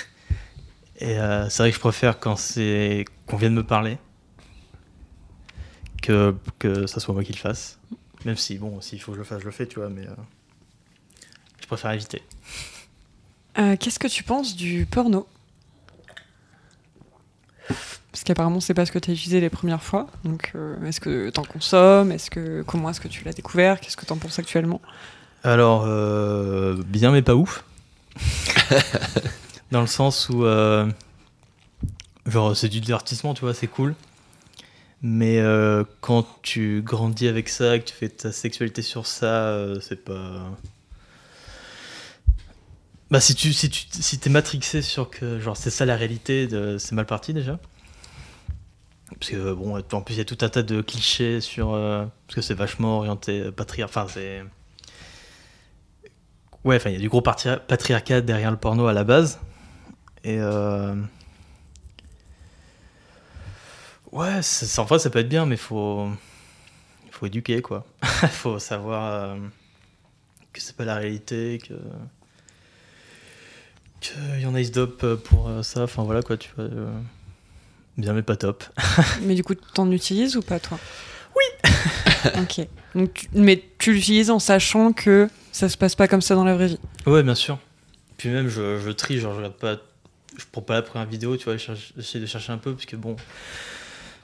Et 1.00 1.18
euh, 1.18 1.48
c'est 1.48 1.62
vrai 1.62 1.70
que 1.70 1.76
je 1.76 1.80
préfère 1.80 2.18
quand 2.18 2.36
c'est 2.36 3.04
qu'on 3.26 3.36
vienne 3.36 3.54
me 3.54 3.64
parler 3.64 3.96
que 6.02 6.34
que 6.58 6.86
ça 6.86 7.00
soit 7.00 7.14
moi 7.14 7.24
qui 7.24 7.32
le 7.32 7.38
fasse. 7.38 7.78
Même 8.24 8.36
si 8.36 8.58
bon, 8.58 8.80
s'il 8.80 9.00
faut 9.00 9.12
que 9.12 9.16
je 9.16 9.20
le 9.20 9.24
fasse, 9.24 9.40
je 9.40 9.44
le 9.46 9.50
fais, 9.52 9.66
tu 9.66 9.78
vois. 9.78 9.88
Mais 9.88 10.06
euh, 10.06 10.10
je 11.62 11.66
préfère 11.66 11.92
éviter. 11.92 12.22
Euh, 13.58 13.76
Qu'est-ce 13.78 13.98
que 13.98 14.08
tu 14.08 14.22
penses 14.22 14.56
du 14.56 14.86
porno? 14.86 15.26
Parce 18.12 18.24
qu'apparemment, 18.24 18.60
c'est 18.60 18.74
pas 18.74 18.86
ce 18.86 18.92
que 18.92 18.98
tu 18.98 19.10
as 19.10 19.14
utilisé 19.14 19.40
les 19.40 19.50
premières 19.50 19.82
fois. 19.82 20.06
Donc, 20.24 20.52
euh, 20.54 20.82
est-ce 20.84 21.00
que 21.00 21.30
t'en 21.30 21.44
consommes? 21.44 22.10
Est-ce 22.10 22.30
que 22.30 22.62
comment 22.62 22.90
est-ce 22.90 23.00
que 23.00 23.08
tu 23.08 23.24
l'as 23.24 23.32
découvert? 23.32 23.80
Qu'est-ce 23.80 23.96
que 23.96 24.06
t'en 24.06 24.16
penses 24.16 24.38
actuellement? 24.38 24.80
Alors, 25.44 25.84
euh, 25.86 26.82
bien 26.86 27.12
mais 27.12 27.22
pas 27.22 27.34
ouf. 27.34 27.64
Dans 29.70 29.80
le 29.82 29.86
sens 29.86 30.28
où, 30.30 30.44
euh, 30.44 30.90
genre, 32.26 32.56
c'est 32.56 32.68
du 32.68 32.80
divertissement, 32.80 33.34
tu 33.34 33.42
vois, 33.42 33.54
c'est 33.54 33.66
cool. 33.66 33.94
Mais 35.02 35.38
euh, 35.38 35.84
quand 36.00 36.26
tu 36.42 36.82
grandis 36.82 37.28
avec 37.28 37.48
ça, 37.48 37.78
que 37.78 37.84
tu 37.84 37.94
fais 37.94 38.08
ta 38.08 38.32
sexualité 38.32 38.82
sur 38.82 39.06
ça, 39.06 39.26
euh, 39.26 39.78
c'est 39.80 40.04
pas. 40.04 40.50
Bah, 43.10 43.20
si 43.20 43.34
tu 43.34 43.52
si 43.54 43.70
tu 43.70 43.86
si 43.90 44.18
t'es 44.18 44.28
matrixé 44.30 44.82
sur 44.82 45.08
que 45.10 45.40
genre 45.40 45.56
c'est 45.56 45.70
ça 45.70 45.86
la 45.86 45.96
réalité, 45.96 46.48
c'est 46.78 46.92
mal 46.92 47.06
parti 47.06 47.32
déjà. 47.32 47.58
Parce 49.18 49.30
que 49.30 49.52
bon, 49.54 49.78
en 49.92 50.00
plus 50.02 50.14
il 50.14 50.18
y 50.18 50.20
a 50.20 50.24
tout 50.24 50.38
un 50.42 50.48
tas 50.48 50.62
de 50.62 50.80
clichés 50.82 51.40
sur 51.40 51.72
euh, 51.74 52.04
parce 52.26 52.34
que 52.36 52.40
c'est 52.42 52.54
vachement 52.54 52.98
orienté 52.98 53.50
patriarcat. 53.52 54.02
Enfin, 54.02 54.12
c'est 54.12 54.42
Ouais, 56.64 56.76
enfin, 56.76 56.90
il 56.90 56.94
y 56.94 56.96
a 56.96 57.00
du 57.00 57.08
gros 57.08 57.20
patria- 57.22 57.58
patriarcat 57.58 58.20
derrière 58.20 58.50
le 58.50 58.56
porno 58.56 58.86
à 58.86 58.92
la 58.92 59.04
base. 59.04 59.38
Et. 60.24 60.38
Euh... 60.40 60.94
Ouais, 64.12 64.42
c'est- 64.42 64.66
c'est- 64.66 64.80
en 64.80 64.84
vrai, 64.84 64.98
ça 64.98 65.10
peut 65.10 65.18
être 65.18 65.28
bien, 65.28 65.46
mais 65.46 65.56
faut. 65.56 66.08
Faut 67.10 67.26
éduquer, 67.26 67.62
quoi. 67.62 67.86
Faut 68.32 68.58
savoir 68.58 69.12
euh, 69.14 69.36
que 70.52 70.60
c'est 70.60 70.76
pas 70.76 70.84
la 70.84 70.96
réalité, 70.96 71.58
que. 71.66 71.74
Qu'il 74.34 74.40
y 74.42 74.46
en 74.46 74.54
a, 74.54 74.60
ils 74.60 74.66
se 74.66 74.72
dopent 74.72 75.14
pour 75.16 75.48
euh, 75.48 75.62
ça. 75.62 75.82
Enfin, 75.84 76.02
voilà, 76.04 76.22
quoi, 76.22 76.36
tu 76.36 76.50
vois. 76.56 76.64
euh, 76.64 76.90
Bien, 77.96 78.12
mais 78.12 78.22
pas 78.22 78.36
top. 78.36 78.64
Mais 79.22 79.34
du 79.34 79.42
coup, 79.42 79.54
t'en 79.54 79.90
utilises 79.90 80.36
ou 80.36 80.42
pas, 80.42 80.60
toi? 80.60 80.78
Oui 81.36 81.70
Ok. 82.40 82.66
Donc, 82.94 83.12
tu- 83.14 83.28
mais 83.34 83.62
tu 83.78 83.92
l'utilises 83.92 84.30
en 84.30 84.38
sachant 84.38 84.92
que 84.92 85.28
ça 85.52 85.68
se 85.68 85.76
passe 85.76 85.94
pas 85.94 86.08
comme 86.08 86.22
ça 86.22 86.34
dans 86.34 86.44
la 86.44 86.54
vraie 86.54 86.68
vie. 86.68 86.78
Ouais, 87.06 87.22
bien 87.22 87.34
sûr. 87.34 87.58
Puis 88.16 88.28
même, 88.30 88.48
je, 88.48 88.78
je 88.80 88.90
trie, 88.90 89.18
genre, 89.18 89.32
je 89.32 89.38
regarde 89.38 89.54
pas. 89.56 89.76
Je 90.36 90.44
prends 90.52 90.62
pas 90.62 90.74
la 90.74 90.82
première 90.82 91.08
vidéo, 91.08 91.36
tu 91.36 91.44
vois, 91.44 91.56
j'essaie 91.56 92.20
de 92.20 92.26
chercher 92.26 92.52
un 92.52 92.58
peu, 92.58 92.72
parce 92.72 92.86
que 92.86 92.96
bon. 92.96 93.16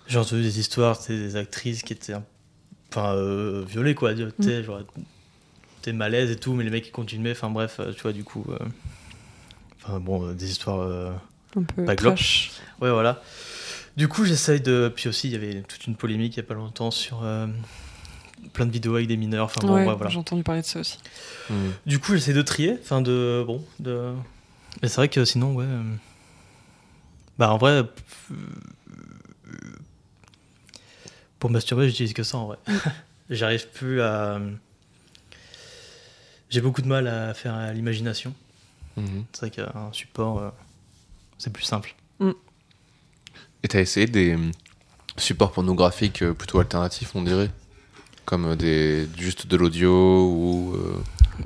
J'ai 0.07 0.18
entendu 0.18 0.42
des 0.42 0.61
histoires, 0.61 0.98
tu 0.98 1.07
sais, 1.07 1.16
des 1.16 1.37
actrices 1.37 1.83
qui 1.83 1.92
étaient. 1.92 2.12
un- 2.14 2.24
Enfin, 2.90 3.14
euh, 3.16 3.64
violées, 3.66 3.94
quoi. 3.96 4.14
Tu 4.14 4.22
sais, 4.40 4.62
genre. 4.62 4.80
T'es 5.83 5.92
malaise 5.92 6.30
et 6.30 6.37
tout, 6.37 6.54
mais 6.54 6.62
les 6.64 6.70
mecs, 6.70 6.87
ils 6.87 6.92
continuaient. 6.92 7.33
Enfin, 7.33 7.50
bref, 7.50 7.76
euh, 7.80 7.92
tu 7.92 8.00
vois, 8.02 8.12
du 8.12 8.22
coup. 8.24 8.44
euh, 8.50 8.59
Enfin, 9.87 10.01
bon, 10.01 10.33
des 10.33 10.51
histoires. 10.51 10.81
euh, 10.81 11.12
Un 11.57 11.62
peu 11.62 11.85
Pas 11.85 11.94
trash. 11.97 12.51
Ouais, 12.81 12.90
voilà. 12.90 13.23
Du 13.97 14.09
coup, 14.09 14.25
j'essaye 14.25 14.61
de. 14.61 14.92
Puis 14.94 15.09
aussi, 15.09 15.29
il 15.29 15.33
y 15.33 15.37
avait 15.37 15.62
toute 15.62 15.87
une 15.87 15.94
polémique 15.97 16.35
il 16.35 16.38
y 16.38 16.40
a 16.40 16.47
pas 16.47 16.55
longtemps 16.55 16.90
sur. 16.90 17.20
euh, 17.23 17.47
Plein 18.53 18.66
de 18.66 18.70
vidéos 18.73 18.94
avec 18.97 19.07
des 19.09 19.16
mineurs. 19.16 19.47
Enfin, 19.47 19.61
bon, 19.66 19.75
ouais, 19.75 19.87
ouais, 19.87 19.94
voilà. 19.94 20.11
j'ai 20.11 20.18
entendu 20.18 20.42
parler 20.42 20.61
de 20.61 20.66
ça 20.66 20.81
aussi. 20.81 20.99
Hmm. 21.49 21.70
Du 21.87 21.99
coup, 21.99 22.14
j'essaie 22.14 22.35
de 22.35 22.42
trier, 22.42 22.77
enfin 22.83 23.01
de 23.01 23.42
bon, 23.47 23.64
de. 23.81 24.12
Mais 24.83 24.88
c'est 24.88 24.97
vrai 24.97 25.09
que 25.09 25.25
sinon, 25.25 25.55
ouais. 25.55 25.64
euh, 25.66 25.83
Bah 27.38 27.51
en 27.53 27.57
vrai, 27.59 27.70
euh, 27.73 27.85
pour 31.38 31.51
masturber, 31.51 31.88
j'utilise 31.88 32.12
que 32.12 32.23
ça 32.23 32.38
en 32.38 32.47
vrai. 32.47 32.59
J'arrive 33.31 33.68
plus 33.68 34.01
à. 34.03 34.40
J'ai 36.51 36.61
beaucoup 36.61 36.83
de 36.83 36.87
mal 36.88 37.07
à 37.09 37.35
faire 37.35 37.55
à 37.55 37.73
l'imagination. 37.73 38.35
Mhm. 38.96 39.24
C'est 39.33 39.40
vrai 39.40 39.50
qu'un 39.50 39.92
support, 39.92 40.38
euh, 40.38 40.50
c'est 41.38 41.52
plus 41.52 41.64
simple. 41.64 41.94
Et 43.62 43.68
t'as 43.68 43.80
essayé 43.80 44.07
des 44.07 44.35
hum, 44.35 44.52
supports 45.16 45.52
pornographiques 45.52 46.22
euh, 46.22 46.35
plutôt 46.35 46.59
alternatifs, 46.59 47.16
on 47.16 47.22
dirait? 47.22 47.50
Comme 48.26 48.44
euh, 48.44 48.57
des, 48.57 49.09
juste 49.16 49.46
de 49.46 49.57
l'audio 49.57 50.26
ou 50.26 50.74
euh, 50.74 51.02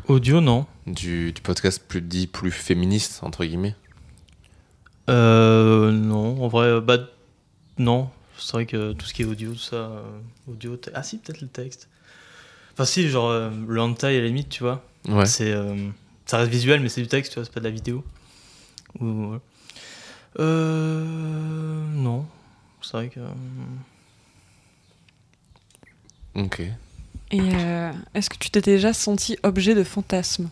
Audio, 0.09 0.41
non. 0.41 0.67
du, 0.87 1.33
du 1.33 1.41
podcast 1.41 1.83
plus 1.87 2.01
dit 2.01 2.27
plus 2.27 2.51
féministe, 2.51 3.21
entre 3.23 3.45
guillemets? 3.45 3.77
Euh, 5.09 5.93
non, 5.93 6.43
en 6.43 6.49
vrai, 6.49 6.81
bah 6.81 6.99
non. 7.79 8.11
C'est 8.37 8.53
vrai 8.53 8.67
que 8.67 8.93
tout 8.93 9.07
ce 9.07 9.15
qui 9.15 9.23
est 9.23 9.25
audio, 9.25 9.53
tout 9.53 9.59
ça, 9.59 9.77
euh, 9.77 10.03
audio, 10.49 10.79
ah 10.95 11.03
si, 11.03 11.19
peut-être 11.19 11.41
le 11.41 11.49
texte. 11.49 11.89
Enfin 12.73 12.85
si, 12.85 13.09
genre 13.09 13.31
euh, 13.31 13.51
le 13.67 13.81
hentai 13.81 14.17
à 14.17 14.21
la 14.21 14.27
limite, 14.27 14.49
tu 14.49 14.63
vois. 14.63 14.85
Ouais. 15.09 15.27
C'est, 15.27 15.53
euh, 15.53 15.89
ça 16.29 16.39
reste 16.39 16.51
visuel, 16.53 16.81
mais 16.81 16.89
c'est 16.89 17.01
du 17.03 17.09
texte, 17.09 17.33
tu 17.33 17.39
vois, 17.41 17.45
c'est 17.45 17.53
pas 17.53 17.59
de 17.61 17.65
la 17.65 17.71
vidéo. 17.73 18.05
Ou. 19.01 19.35
Euh, 20.39 21.87
non, 21.93 22.27
c'est 22.83 22.93
vrai 22.93 23.09
que. 23.09 23.19
euh, 23.19 23.27
Ok. 26.35 26.61
Et 27.31 27.41
euh, 27.41 27.93
est-ce 28.15 28.31
que 28.31 28.37
tu 28.39 28.51
t'es 28.51 28.61
déjà 28.61 28.93
senti 28.93 29.37
objet 29.43 29.75
de 29.75 29.83
fantasme 29.85 30.49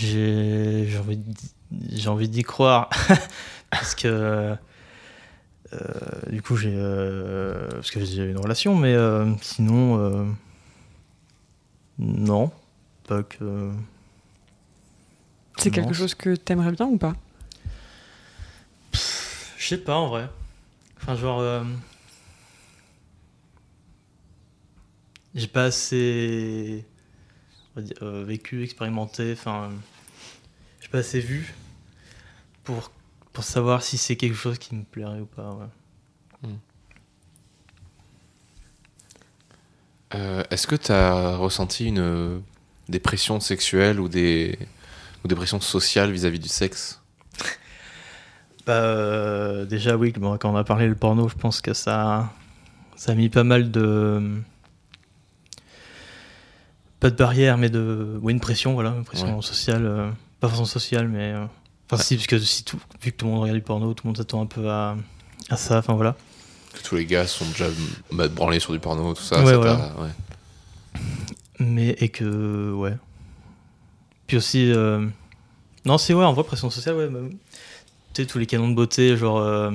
J'ai 0.00 0.86
j'ai 0.88 0.98
envie 0.98 1.16
d'y- 1.16 1.52
j'ai 1.92 2.08
envie 2.08 2.28
d'y 2.28 2.42
croire 2.42 2.88
parce 3.70 3.94
que 3.94 4.08
euh, 4.08 4.54
du 6.30 6.42
coup 6.42 6.56
j'ai 6.56 6.74
euh, 6.74 7.68
parce 7.70 7.90
que 7.90 8.04
j'ai 8.04 8.24
une 8.24 8.38
relation 8.38 8.74
mais 8.76 8.94
euh, 8.94 9.32
sinon 9.40 9.98
euh, 9.98 10.24
non 11.98 12.50
pas 13.08 13.22
que 13.22 13.70
C'est 15.56 15.70
quelque 15.70 15.94
chose 15.94 16.14
que 16.14 16.34
t'aimerais 16.36 16.72
bien 16.72 16.86
ou 16.86 16.98
pas? 16.98 17.14
Je 18.92 19.66
sais 19.68 19.78
pas 19.78 19.96
en 19.96 20.08
vrai. 20.08 20.28
Enfin 21.00 21.14
genre 21.16 21.40
euh, 21.40 21.62
j'ai 25.34 25.46
pas 25.46 25.64
assez 25.64 26.84
on 27.74 27.80
va 27.80 27.86
dire, 27.86 27.96
euh, 28.02 28.24
vécu 28.24 28.62
expérimenté 28.62 29.32
enfin 29.32 29.70
j'ai 30.80 30.88
pas 30.88 30.98
assez 30.98 31.20
vu 31.20 31.54
pour 32.64 32.90
pour 33.32 33.44
savoir 33.44 33.82
si 33.82 33.96
c'est 33.98 34.16
quelque 34.16 34.34
chose 34.36 34.58
qui 34.58 34.74
me 34.74 34.84
plairait 34.84 35.20
ou 35.20 35.26
pas 35.26 35.50
ouais. 35.54 36.50
Euh, 40.14 40.42
Est-ce 40.50 40.66
que 40.66 40.76
tu 40.76 40.92
as 40.92 41.36
ressenti 41.36 41.86
une 41.86 41.98
euh, 41.98 42.38
dépression 42.88 43.40
sexuelle 43.40 43.98
ou 43.98 44.08
des, 44.08 44.58
ou 45.24 45.28
des 45.28 45.34
pressions 45.34 45.60
sociales 45.60 46.10
vis-à-vis 46.10 46.38
du 46.40 46.48
sexe? 46.48 47.00
Bah, 48.64 48.74
euh, 48.74 49.64
déjà, 49.64 49.96
oui, 49.96 50.12
bon, 50.12 50.38
quand 50.38 50.52
on 50.52 50.56
a 50.56 50.62
parlé 50.62 50.86
le 50.86 50.94
porno, 50.94 51.28
je 51.28 51.34
pense 51.34 51.60
que 51.60 51.74
ça, 51.74 52.32
ça 52.94 53.10
a 53.10 53.14
mis 53.16 53.28
pas 53.28 53.42
mal 53.42 53.72
de. 53.72 54.40
Pas 57.00 57.10
de 57.10 57.16
barrière, 57.16 57.58
mais 57.58 57.70
de. 57.70 58.20
Oui, 58.22 58.32
une 58.32 58.38
pression, 58.38 58.74
voilà, 58.74 58.90
une 58.90 59.04
pression 59.04 59.42
sociale. 59.42 59.84
euh, 59.84 60.10
pas 60.38 60.46
forcément 60.46 60.66
sociale, 60.66 61.08
mais. 61.08 61.34
Enfin, 61.92 62.02
si, 62.02 62.16
parce 62.16 62.26
que 62.26 62.38
si 62.38 62.64
tout, 62.64 62.78
vu 63.02 63.12
que 63.12 63.16
tout 63.18 63.26
le 63.26 63.32
monde 63.32 63.40
regarde 63.42 63.58
du 63.58 63.62
porno, 63.64 63.92
tout 63.92 64.04
le 64.04 64.08
monde 64.08 64.16
s'attend 64.16 64.40
un 64.42 64.46
peu 64.46 64.68
à, 64.70 64.96
à 65.50 65.56
ça, 65.56 65.78
enfin 65.78 65.92
voilà. 65.94 66.16
Que 66.72 66.82
tous 66.82 66.96
les 66.96 67.04
gars 67.04 67.26
sont 67.26 67.44
déjà 67.46 67.66
bah, 68.12 68.28
branlés 68.28 68.60
sur 68.60 68.72
du 68.72 68.78
porno, 68.78 69.12
tout 69.12 69.22
ça. 69.22 69.40
Ouais, 69.44 69.50
ça 69.52 69.56
voilà. 69.58 69.92
ouais. 69.98 71.00
Mais, 71.58 71.90
et 72.00 72.08
que. 72.08 72.72
Ouais. 72.72 72.96
Puis 74.26 74.38
aussi. 74.38 74.72
euh, 74.72 75.06
Non, 75.84 75.98
c'est 75.98 76.14
ouais, 76.14 76.24
en 76.24 76.32
vrai, 76.32 76.44
pression 76.44 76.70
sociale, 76.70 76.96
ouais. 76.96 77.08
bah, 77.08 77.18
tu 78.14 78.22
sais, 78.22 78.26
tous 78.26 78.38
les 78.38 78.46
canons 78.46 78.68
de 78.70 78.74
beauté, 78.74 79.16
genre. 79.16 79.38
euh, 79.38 79.70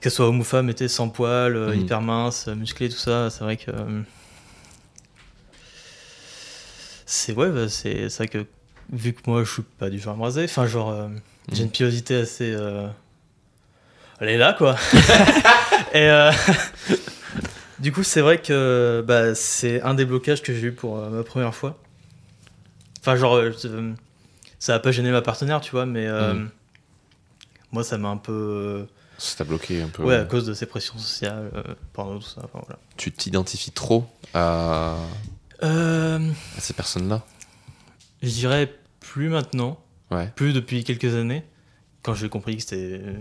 Qu'elle 0.00 0.12
soit 0.12 0.26
homme 0.26 0.40
ou 0.40 0.44
femme, 0.44 0.68
était 0.68 0.88
sans 0.88 1.08
poil, 1.08 1.56
euh, 1.56 1.74
Mhm. 1.74 1.80
hyper 1.80 2.00
mince, 2.02 2.48
euh, 2.48 2.54
musclé, 2.54 2.88
tout 2.90 2.98
ça, 2.98 3.30
c'est 3.30 3.44
vrai 3.44 3.56
que. 3.56 3.70
C'est 7.06 7.32
ouais, 7.34 7.50
bah, 7.50 7.68
c'est 7.68 8.08
c'est 8.08 8.16
vrai 8.18 8.28
que 8.28 8.46
vu 8.92 9.12
que 9.12 9.28
moi 9.30 9.42
je 9.44 9.50
suis 9.52 9.62
pas 9.62 9.90
du 9.90 9.98
genre 9.98 10.14
à 10.14 10.16
me 10.16 10.22
raser, 10.22 10.44
enfin 10.44 10.66
genre 10.66 10.90
euh, 10.90 11.08
j'ai 11.52 11.62
une 11.62 11.70
pilosité 11.70 12.16
assez. 12.16 12.52
euh, 12.54 12.86
Elle 14.20 14.28
est 14.30 14.38
là 14.38 14.52
quoi. 14.52 14.76
Et 15.94 16.08
euh, 16.10 16.32
du 17.78 17.92
coup 17.92 18.02
c'est 18.02 18.20
vrai 18.20 18.40
que 18.40 19.04
bah, 19.06 19.34
c'est 19.34 19.80
un 19.82 19.94
des 19.94 20.04
blocages 20.04 20.42
que 20.42 20.52
j'ai 20.54 20.68
eu 20.68 20.72
pour 20.72 20.98
euh, 20.98 21.08
ma 21.10 21.22
première 21.22 21.54
fois. 21.54 21.78
Enfin 23.00 23.16
genre 23.16 23.40
ça 24.58 24.74
a 24.74 24.78
pas 24.78 24.92
gêné 24.92 25.10
ma 25.10 25.22
partenaire 25.22 25.60
tu 25.60 25.70
vois, 25.72 25.86
mais 25.86 26.06
euh, 26.06 26.34
Mhm. 26.34 26.50
moi 27.72 27.84
ça 27.84 27.98
m'a 27.98 28.08
un 28.08 28.16
peu 28.16 28.86
Ça 29.18 29.36
t'a 29.38 29.44
bloqué 29.44 29.82
un 29.82 29.88
peu. 29.88 30.02
ouais 30.04 30.16
à 30.16 30.24
cause 30.24 30.46
de 30.46 30.54
ces 30.54 30.66
pressions 30.66 30.98
sociales, 30.98 31.50
euh, 31.54 31.62
porno 31.92 32.18
tout 32.18 32.26
ça. 32.26 32.40
Enfin, 32.44 32.60
voilà. 32.66 32.78
Tu 32.96 33.12
t'identifies 33.12 33.72
trop 33.72 34.06
à, 34.32 34.96
Euh, 35.62 36.30
à 36.56 36.60
ces 36.60 36.72
personnes-là? 36.74 37.22
Je 38.24 38.34
dirais 38.34 38.72
plus 39.00 39.28
maintenant. 39.28 39.78
Ouais. 40.10 40.30
plus 40.36 40.52
depuis 40.52 40.84
quelques 40.84 41.14
années, 41.14 41.42
quand 42.02 42.14
j'ai 42.14 42.28
compris 42.28 42.56
que 42.56 42.62
c'était 42.62 43.00
euh, 43.02 43.14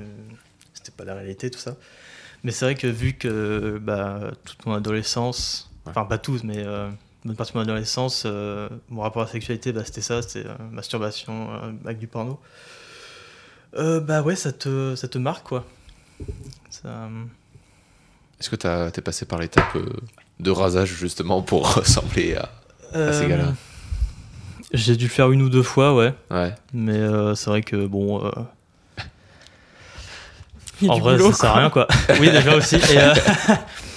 c'était 0.73 0.91
pas 0.91 1.05
la 1.05 1.15
réalité, 1.15 1.49
tout 1.49 1.59
ça. 1.59 1.75
Mais 2.43 2.51
c'est 2.51 2.65
vrai 2.65 2.75
que 2.75 2.87
vu 2.87 3.13
que 3.13 3.79
bah, 3.81 4.31
toute 4.45 4.65
mon 4.65 4.73
adolescence, 4.73 5.69
Ouais. 5.85 5.91
enfin 5.91 6.05
pas 6.05 6.17
toute, 6.17 6.43
mais 6.43 6.57
euh, 6.59 6.87
une 6.89 6.95
bonne 7.29 7.35
partie 7.35 7.53
de 7.53 7.57
mon 7.57 7.63
adolescence, 7.63 8.23
euh, 8.25 8.69
mon 8.89 9.01
rapport 9.01 9.21
à 9.21 9.25
la 9.25 9.31
sexualité, 9.31 9.71
bah, 9.71 9.83
c'était 9.85 10.01
ça, 10.01 10.21
c'était 10.21 10.47
euh, 10.47 10.53
masturbation 10.71 11.49
avec 11.85 11.99
du 11.99 12.07
porno. 12.07 12.39
Bah 13.75 14.21
ouais, 14.21 14.35
ça 14.35 14.51
te, 14.51 14.95
ça 14.95 15.07
te 15.07 15.17
marque 15.17 15.47
quoi. 15.47 15.65
Ça, 16.69 17.09
Est-ce 18.39 18.49
que 18.49 18.55
t'as- 18.55 18.91
t'es 18.91 19.01
passé 19.01 19.25
par 19.25 19.39
l'étape 19.39 19.75
de 20.39 20.51
rasage 20.51 20.89
justement 20.93 21.41
pour 21.41 21.73
ressembler 21.75 22.35
à. 22.35 22.49
ces 23.13 23.27
gars-là? 23.27 23.53
J'ai 24.73 24.95
dû 24.95 25.05
le 25.05 25.09
faire 25.11 25.31
une 25.31 25.41
ou 25.43 25.49
deux 25.49 25.61
fois, 25.63 25.93
ouais. 25.95 26.13
Ouais. 26.31 26.53
Mais 26.73 26.97
euh, 26.97 27.35
c'est 27.35 27.49
vrai 27.49 27.61
que 27.61 27.85
bon. 27.85 28.25
euh, 28.25 28.31
en 30.89 30.97
vrai, 30.99 31.13
boulot, 31.17 31.31
ça 31.31 31.37
sert 31.37 31.49
à 31.51 31.59
rien, 31.59 31.69
quoi. 31.69 31.87
oui, 32.19 32.31
déjà 32.31 32.55
aussi. 32.55 32.75
Et, 32.77 32.97
euh, 32.97 33.13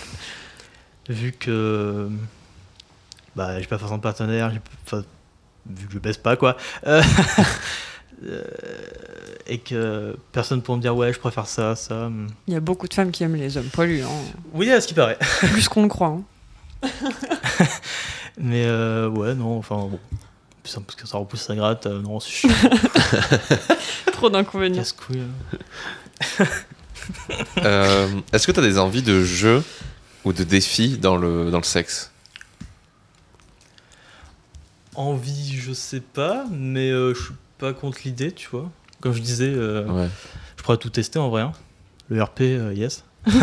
vu 1.08 1.32
que. 1.32 2.08
Bah, 3.34 3.58
j'ai 3.60 3.66
pas 3.66 3.78
forcément 3.78 3.98
de 3.98 4.02
partenaire, 4.02 4.50
j'ai 4.50 4.58
pas- 4.60 4.70
enfin, 4.86 5.04
vu 5.68 5.86
que 5.86 5.92
je 5.94 5.98
baisse 5.98 6.16
pas, 6.18 6.36
quoi. 6.36 6.56
et 9.46 9.58
que 9.58 10.16
personne 10.32 10.62
pour 10.62 10.76
me 10.76 10.80
dire, 10.82 10.96
ouais, 10.96 11.12
je 11.12 11.18
préfère 11.18 11.46
ça, 11.46 11.74
ça. 11.76 11.94
hum. 12.06 12.28
Il 12.48 12.54
y 12.54 12.56
a 12.56 12.60
beaucoup 12.60 12.88
de 12.88 12.94
femmes 12.94 13.10
qui 13.10 13.24
aiment 13.24 13.36
les 13.36 13.56
hommes 13.56 13.68
poilus, 13.72 14.02
hein. 14.02 14.08
Oui, 14.52 14.70
à 14.70 14.80
ce 14.80 14.86
qui 14.88 14.94
paraît. 14.94 15.18
plus 15.52 15.68
qu'on 15.68 15.82
ne 15.82 15.88
croit. 15.88 16.08
hein. 16.82 16.90
Mais 18.38 18.64
euh, 18.66 19.08
ouais, 19.08 19.34
non, 19.34 19.58
enfin, 19.58 19.76
bon. 19.76 19.98
Ça- 20.66 20.80
Parce 20.84 20.96
que 20.96 21.06
ça 21.06 21.18
repousse, 21.18 21.42
ça 21.42 21.54
gratte, 21.54 21.86
euh, 21.86 22.00
non, 22.02 22.20
c'est 22.20 22.30
chiant. 22.30 22.50
Trop 24.12 24.28
d'inconvénients. 24.30 24.78
casse-couille. 24.78 25.22
euh. 26.40 26.44
Euh, 27.58 28.08
Est-ce 28.32 28.46
que 28.46 28.52
t'as 28.52 28.62
des 28.62 28.78
envies 28.78 29.02
de 29.02 29.22
jeu 29.24 29.62
ou 30.24 30.32
de 30.32 30.42
défis 30.44 30.98
dans 30.98 31.16
le, 31.16 31.50
dans 31.50 31.58
le 31.58 31.64
sexe? 31.64 32.10
Envie, 34.94 35.56
je 35.60 35.72
sais 35.72 36.00
pas, 36.00 36.44
mais 36.50 36.90
euh, 36.90 37.14
je 37.14 37.22
suis 37.24 37.34
pas 37.58 37.72
contre 37.74 37.98
l'idée, 38.04 38.32
tu 38.32 38.48
vois. 38.50 38.70
Comme 39.00 39.12
je 39.12 39.20
disais, 39.20 39.52
euh, 39.54 39.84
Ouais. 39.86 40.08
je 40.56 40.62
pourrais 40.62 40.78
tout 40.78 40.88
tester 40.90 41.18
en 41.18 41.28
vrai. 41.28 41.42
hein. 41.42 41.52
Le 42.08 42.22
RP, 42.22 42.40
euh, 42.42 42.72
yes. 42.74 43.04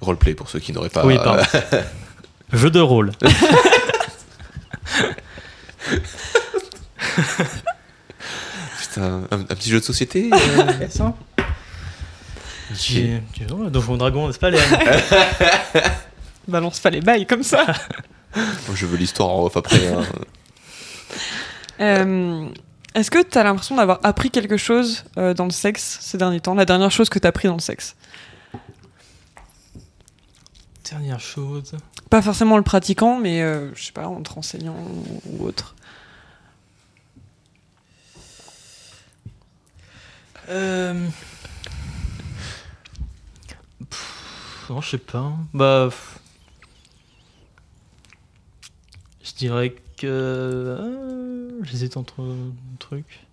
Roleplay 0.00 0.34
pour 0.34 0.48
ceux 0.48 0.60
qui 0.60 0.72
n'auraient 0.72 0.88
pas. 0.88 1.04
oui, 1.04 1.16
pardon. 1.22 1.42
Jeu 2.52 2.70
de 2.70 2.80
rôle. 2.80 3.12
Putain, 8.80 9.22
un, 9.30 9.40
un 9.40 9.44
petit 9.44 9.70
jeu 9.70 9.80
de 9.80 9.84
société 9.84 10.30
euh. 10.32 10.64
Tu 13.32 13.44
vois, 13.48 13.70
Donjon 13.70 13.96
Dragon, 13.96 14.26
n'est-ce 14.26 14.38
pas, 14.38 14.50
les 14.50 14.58
Balance 16.48 16.80
pas 16.80 16.90
les 16.90 17.00
bails 17.00 17.26
comme 17.26 17.42
ça. 17.42 17.66
Je 18.74 18.86
veux 18.86 18.96
l'histoire 18.96 19.30
en 19.30 19.44
off 19.46 19.56
après. 19.56 19.86
hein. 19.88 20.02
Euh, 21.80 22.46
Est-ce 22.94 23.10
que 23.10 23.22
t'as 23.22 23.42
l'impression 23.42 23.76
d'avoir 23.76 24.00
appris 24.02 24.30
quelque 24.30 24.56
chose 24.56 25.04
euh, 25.16 25.32
dans 25.34 25.44
le 25.44 25.50
sexe 25.50 25.98
ces 26.00 26.18
derniers 26.18 26.40
temps? 26.40 26.54
La 26.54 26.64
dernière 26.66 26.90
chose 26.90 27.08
que 27.08 27.18
t'as 27.18 27.28
appris 27.28 27.48
dans 27.48 27.54
le 27.54 27.60
sexe? 27.60 27.96
Dernière 30.90 31.20
chose. 31.20 31.72
Pas 32.10 32.22
forcément 32.22 32.56
le 32.56 32.62
pratiquant, 32.62 33.18
mais 33.18 33.42
euh, 33.42 33.74
je 33.74 33.84
sais 33.84 33.92
pas, 33.92 34.06
en 34.06 34.22
te 34.22 34.32
renseignant 34.32 34.76
ou 35.26 35.44
autre. 35.44 35.74
Euh... 40.48 41.06
Pff, 43.90 44.66
non, 44.70 44.80
je 44.80 44.90
sais 44.90 44.98
pas. 44.98 45.32
Bah. 45.52 45.88
pff. 45.90 46.18
Je 49.24 49.32
dirais 49.34 49.74
que. 49.98 50.06
euh, 50.06 51.62
J'hésite 51.64 51.96
entre 51.96 52.22
un 52.22 52.52
truc. 52.78 53.26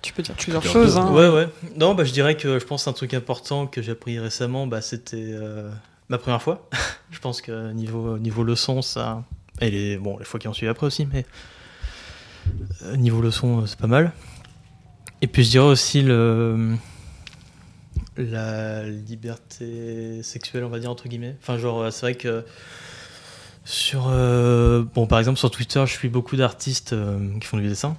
Tu 0.00 0.12
peux 0.12 0.22
dire 0.22 0.34
plusieurs 0.34 0.62
choses. 0.64 0.96
Hein. 0.96 1.12
Ouais, 1.12 1.28
ouais. 1.28 1.48
Non, 1.76 1.94
bah, 1.94 2.04
je 2.04 2.12
dirais 2.12 2.36
que 2.36 2.58
je 2.58 2.64
pense 2.64 2.88
un 2.88 2.92
truc 2.92 3.12
important 3.14 3.66
que 3.66 3.82
j'ai 3.82 3.92
appris 3.92 4.18
récemment, 4.18 4.66
bah, 4.66 4.80
c'était 4.80 5.16
euh, 5.18 5.70
ma 6.12 6.18
première 6.18 6.42
fois. 6.42 6.68
je 7.10 7.18
pense 7.18 7.40
que 7.40 7.72
niveau, 7.72 8.18
niveau 8.18 8.44
leçon, 8.44 8.82
ça. 8.82 9.24
Et 9.60 9.70
les, 9.70 9.96
bon, 9.96 10.18
les 10.18 10.24
fois 10.24 10.38
qui 10.40 10.48
ont 10.48 10.52
suivi 10.52 10.70
après 10.70 10.86
aussi, 10.86 11.06
mais. 11.12 11.26
euh, 12.84 12.96
niveau 12.96 13.20
leçon, 13.20 13.60
euh, 13.62 13.66
c'est 13.66 13.78
pas 13.78 13.86
mal. 13.86 14.12
Et 15.20 15.26
puis 15.26 15.44
je 15.44 15.50
dirais 15.50 15.66
aussi 15.66 16.02
le. 16.02 16.76
La 18.16 18.86
liberté 18.88 20.22
sexuelle, 20.22 20.64
on 20.64 20.68
va 20.68 20.78
dire, 20.78 20.90
entre 20.90 21.08
guillemets. 21.08 21.36
Enfin, 21.40 21.56
genre, 21.58 21.80
euh, 21.82 21.90
c'est 21.90 22.02
vrai 22.06 22.14
que. 22.14 22.44
Sur. 23.64 24.08
euh, 24.08 24.84
bon, 24.94 25.06
par 25.06 25.18
exemple, 25.18 25.38
sur 25.38 25.50
Twitter, 25.50 25.82
je 25.86 25.92
suis 25.92 26.08
beaucoup 26.08 26.36
d'artistes 26.36 26.92
euh, 26.92 27.18
qui 27.40 27.46
font 27.46 27.56
du 27.58 27.68
dessin. 27.68 27.96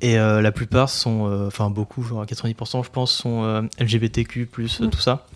Et 0.00 0.18
euh, 0.18 0.40
la 0.40 0.52
plupart 0.52 0.88
sont, 0.88 1.28
euh, 1.28 1.46
enfin 1.46 1.70
beaucoup, 1.70 2.02
genre 2.02 2.22
à 2.22 2.24
90% 2.24 2.84
je 2.84 2.90
pense, 2.90 3.12
sont 3.12 3.44
euh, 3.44 3.62
LGBTQ, 3.78 4.46
plus 4.46 4.80
Mm. 4.80 4.90
tout 4.90 5.00
ça. 5.00 5.26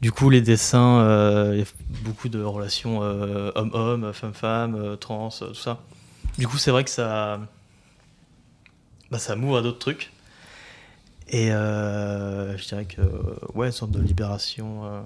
Du 0.00 0.12
coup, 0.12 0.30
les 0.30 0.40
dessins, 0.40 1.00
euh, 1.00 1.50
il 1.54 1.58
y 1.58 1.62
a 1.62 1.66
beaucoup 2.04 2.28
de 2.30 2.42
relations 2.42 3.00
euh, 3.02 3.52
homme-homme, 3.54 4.12
femme-femme, 4.14 4.74
euh, 4.74 4.96
trans, 4.96 5.28
tout 5.28 5.54
ça. 5.54 5.80
Du 6.38 6.48
coup, 6.48 6.56
c'est 6.56 6.70
vrai 6.70 6.84
que 6.84 6.90
ça, 6.90 7.38
bah, 9.10 9.18
ça 9.18 9.36
m'ouvre 9.36 9.58
à 9.58 9.62
d'autres 9.62 9.78
trucs. 9.78 10.10
Et 11.28 11.52
euh, 11.52 12.56
je 12.56 12.66
dirais 12.66 12.86
que, 12.86 13.02
ouais, 13.54 13.66
une 13.66 13.72
sorte 13.72 13.90
de 13.90 14.00
libération. 14.00 14.84
euh, 14.84 15.00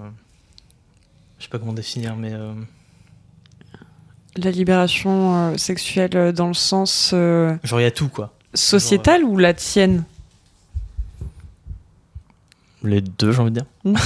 je 1.39 1.43
sais 1.43 1.49
pas 1.49 1.59
comment 1.59 1.73
définir, 1.73 2.15
mais. 2.15 2.31
euh, 2.33 2.53
La 4.37 4.49
libération 4.51 5.57
sexuelle 5.57 6.31
dans 6.33 6.47
le 6.47 6.53
sens 6.53 7.09
genre, 7.11 7.79
il 7.81 7.83
y 7.83 7.85
a 7.85 7.91
tout, 7.91 8.07
quoi. 8.07 8.33
sociétal 8.53 9.25
ou 9.25 9.35
la 9.37 9.53
tienne? 9.53 10.05
Les 12.81 13.01
deux, 13.01 13.33
j'ai 13.33 13.39
envie 13.41 13.51
de 13.51 13.59
dire. 13.59 13.65
Mm. 13.83 13.95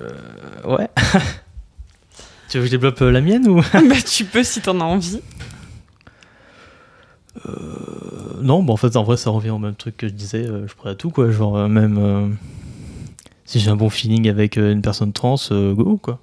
Euh, 0.00 0.76
ouais. 0.76 0.88
tu 2.48 2.58
veux 2.58 2.62
que 2.62 2.66
je 2.66 2.70
développe 2.70 3.00
euh, 3.02 3.10
la 3.10 3.20
mienne 3.20 3.48
ou? 3.48 3.60
Bah, 3.72 3.94
Tu 4.08 4.24
peux 4.24 4.44
si 4.44 4.60
t'en 4.60 4.80
as 4.80 4.84
envie. 4.84 5.20
Euh, 7.46 7.52
Non, 8.42 8.62
bah 8.62 8.72
en 8.72 8.76
fait, 8.76 8.96
en 8.96 9.02
vrai, 9.04 9.16
ça 9.16 9.30
revient 9.30 9.50
au 9.50 9.58
même 9.58 9.74
truc 9.74 9.96
que 9.96 10.08
je 10.08 10.12
disais. 10.12 10.44
je 10.46 10.66
suis 10.66 10.76
prêt 10.76 10.90
à 10.90 10.94
tout, 10.94 11.10
quoi. 11.10 11.30
Genre, 11.30 11.68
même 11.68 11.98
euh, 11.98 12.28
si 13.44 13.60
j'ai 13.60 13.70
un 13.70 13.76
bon 13.76 13.90
feeling 13.90 14.28
avec 14.28 14.56
une 14.56 14.82
personne 14.82 15.12
trans, 15.12 15.36
euh, 15.50 15.74
go, 15.74 15.98
quoi. 16.02 16.18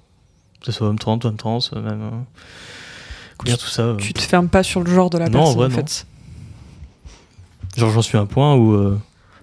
Que 0.60 0.66
ce 0.66 0.72
soit 0.72 0.88
homme 0.88 0.98
trans, 0.98 1.18
femme 1.20 1.36
trans, 1.36 1.58
même. 1.74 1.86
euh, 2.02 2.10
combien 3.38 3.56
tout 3.56 3.66
ça. 3.66 3.82
euh, 3.82 3.96
Tu 3.96 4.12
te 4.14 4.22
fermes 4.22 4.48
pas 4.48 4.62
sur 4.62 4.82
le 4.82 4.90
genre 4.92 5.10
de 5.10 5.18
la 5.18 5.28
Non, 5.28 5.40
en 5.40 5.42
personne 5.42 5.56
vrai, 5.58 5.66
en 5.66 5.70
non. 5.70 5.76
fait. 5.76 6.06
Genre, 7.76 7.90
j'en 7.90 8.02
suis 8.02 8.16
à 8.18 8.20
un 8.22 8.26
point 8.26 8.54
où. 8.54 8.72
euh, 8.72 8.98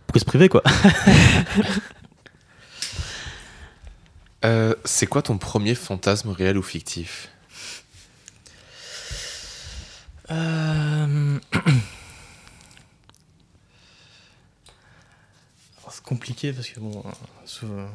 pourquoi 0.08 0.20
se 0.20 0.26
priver, 0.26 0.50
quoi 0.50 0.64
Euh, 4.44 4.74
c'est 4.86 5.06
quoi 5.08 5.22
ton 5.22 5.38
premier 5.38 5.76
fantasme 5.76 6.30
réel 6.30 6.58
ou 6.58 6.64
fictif 6.64 7.30
Euh, 10.32 11.38
C'est 15.90 16.04
compliqué 16.04 16.54
parce 16.54 16.70
que 16.70 16.80
bon, 16.80 17.04
euh, 17.06 17.10
sou- 17.46 17.66
euh, 17.66 17.86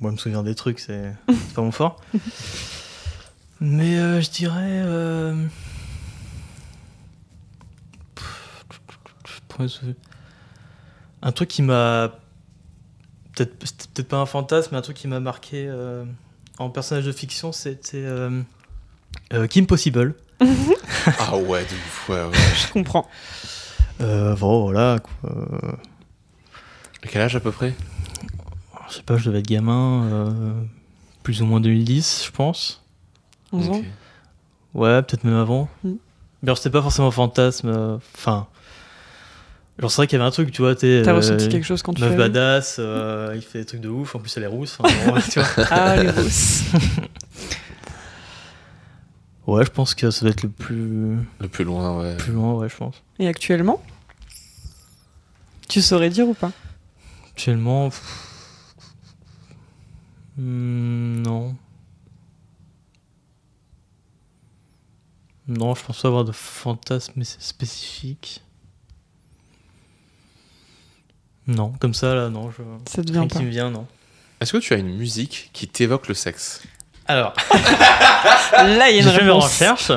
moi 0.00 0.10
me 0.10 0.16
souvenir 0.16 0.42
des 0.42 0.56
trucs, 0.56 0.80
c'est 0.80 1.14
pas 1.54 1.62
mon 1.62 1.70
fort. 1.70 2.00
Mais 3.60 3.96
euh, 3.96 4.20
je 4.20 4.28
dirais 4.30 4.82
euh, 4.84 5.46
un 11.22 11.32
truc 11.32 11.48
qui 11.48 11.62
m'a 11.62 12.12
peut-être 13.36 13.54
c'était 13.64 13.86
peut-être 13.94 14.08
pas 14.08 14.16
un 14.16 14.26
fantasme, 14.26 14.70
mais 14.72 14.78
un 14.78 14.82
truc 14.82 14.96
qui 14.96 15.06
m'a 15.06 15.20
marqué 15.20 15.66
euh, 15.68 16.04
en 16.58 16.68
personnage 16.70 17.04
de 17.04 17.12
fiction, 17.12 17.52
c'était 17.52 17.98
euh, 17.98 18.42
euh, 19.32 19.46
Kim 19.46 19.66
Possible. 19.66 20.14
Ah 21.20 21.36
ouais, 21.36 21.62
de 21.62 21.66
ouf, 21.74 22.08
ouais, 22.08 22.24
ouais. 22.24 22.32
Je 22.66 22.72
comprends. 22.72 23.08
Euh, 24.00 24.34
bon, 24.34 24.62
voilà, 24.64 24.98
quoi. 24.98 25.30
À 27.04 27.06
quel 27.08 27.22
âge 27.22 27.36
à 27.36 27.40
peu 27.40 27.52
près? 27.52 27.74
Je 28.88 28.94
sais 28.96 29.02
pas, 29.02 29.16
je 29.16 29.26
devais 29.26 29.38
être 29.38 29.46
gamin, 29.46 30.04
euh, 30.04 30.52
plus 31.22 31.42
ou 31.42 31.46
moins 31.46 31.60
2010, 31.60 32.24
je 32.26 32.30
pense. 32.32 32.82
11 33.52 33.68
ans. 33.70 33.82
Ouais, 34.74 35.00
peut-être 35.02 35.24
même 35.24 35.36
avant. 35.36 35.68
Mm. 35.84 35.92
Mais 36.42 36.48
alors, 36.48 36.58
c'était 36.58 36.70
pas 36.70 36.82
forcément 36.82 37.10
fantasme. 37.12 37.68
euh, 37.68 37.98
Enfin. 38.16 38.46
Genre, 39.78 39.90
c'est 39.90 39.96
vrai 39.96 40.06
qu'il 40.06 40.18
y 40.18 40.20
avait 40.20 40.28
un 40.28 40.32
truc, 40.32 40.50
tu 40.52 40.62
vois, 40.62 40.74
t'es. 40.74 41.02
T'as 41.04 41.12
euh, 41.12 41.16
ressenti 41.16 41.48
quelque 41.48 41.64
chose 41.64 41.82
quand 41.82 41.92
tu 41.92 42.02
Meuf 42.02 42.16
badass, 42.16 42.76
euh, 42.78 43.32
il 43.34 43.42
fait 43.42 43.60
des 43.60 43.64
trucs 43.64 43.80
de 43.80 43.88
ouf, 43.88 44.14
en 44.14 44.18
plus 44.18 44.36
elle 44.36 44.44
est 44.44 44.48
rousse. 44.48 44.78
bon, 44.78 44.88
tu 45.30 45.40
vois. 45.40 45.48
Ah, 45.70 46.02
les. 46.02 46.10
Ouais, 49.46 49.64
je 49.64 49.70
pense 49.70 49.94
que 49.94 50.10
ça 50.10 50.22
doit 50.22 50.30
être 50.32 50.42
le 50.42 50.48
plus, 50.48 51.18
Le 51.38 51.48
plus 51.48 51.62
loin, 51.62 52.00
ouais. 52.00 52.16
plus 52.16 52.32
loin, 52.32 52.54
ouais, 52.54 52.68
je 52.68 52.76
pense. 52.76 53.00
Et 53.20 53.28
actuellement? 53.28 53.80
Tu 55.68 55.80
saurais 55.80 56.10
dire 56.10 56.26
ou 56.26 56.34
pas? 56.34 56.50
Actuellement. 57.30 57.90
pff, 57.90 58.02
hmm, 60.36 61.22
non. 61.22 61.54
Non, 65.46 65.76
je 65.76 65.84
pense 65.84 66.02
pas 66.02 66.08
avoir 66.08 66.24
de 66.24 66.32
fantasme 66.32 67.22
spécifique. 67.22 68.42
Non, 71.46 71.72
comme 71.80 71.94
ça, 71.94 72.14
là, 72.14 72.28
non. 72.28 72.50
Je... 72.50 72.62
Ça 72.90 73.02
te 73.04 73.12
vient 73.12 73.26
qui 73.28 73.38
pas. 73.38 73.44
me 73.44 73.48
vient, 73.50 73.70
non. 73.70 73.86
Est-ce 74.40 74.52
que 74.52 74.58
tu 74.58 74.74
as 74.74 74.76
une 74.76 74.96
musique 74.96 75.50
qui 75.52 75.66
t'évoque 75.68 76.08
le 76.08 76.14
sexe 76.14 76.62
Alors, 77.06 77.32
Là, 78.52 78.90
il 78.90 78.96
y 78.96 78.98
a 78.98 79.02
une 79.02 79.06
mes 79.06 79.10
réponse. 79.30 79.44
recherches. 79.44 79.92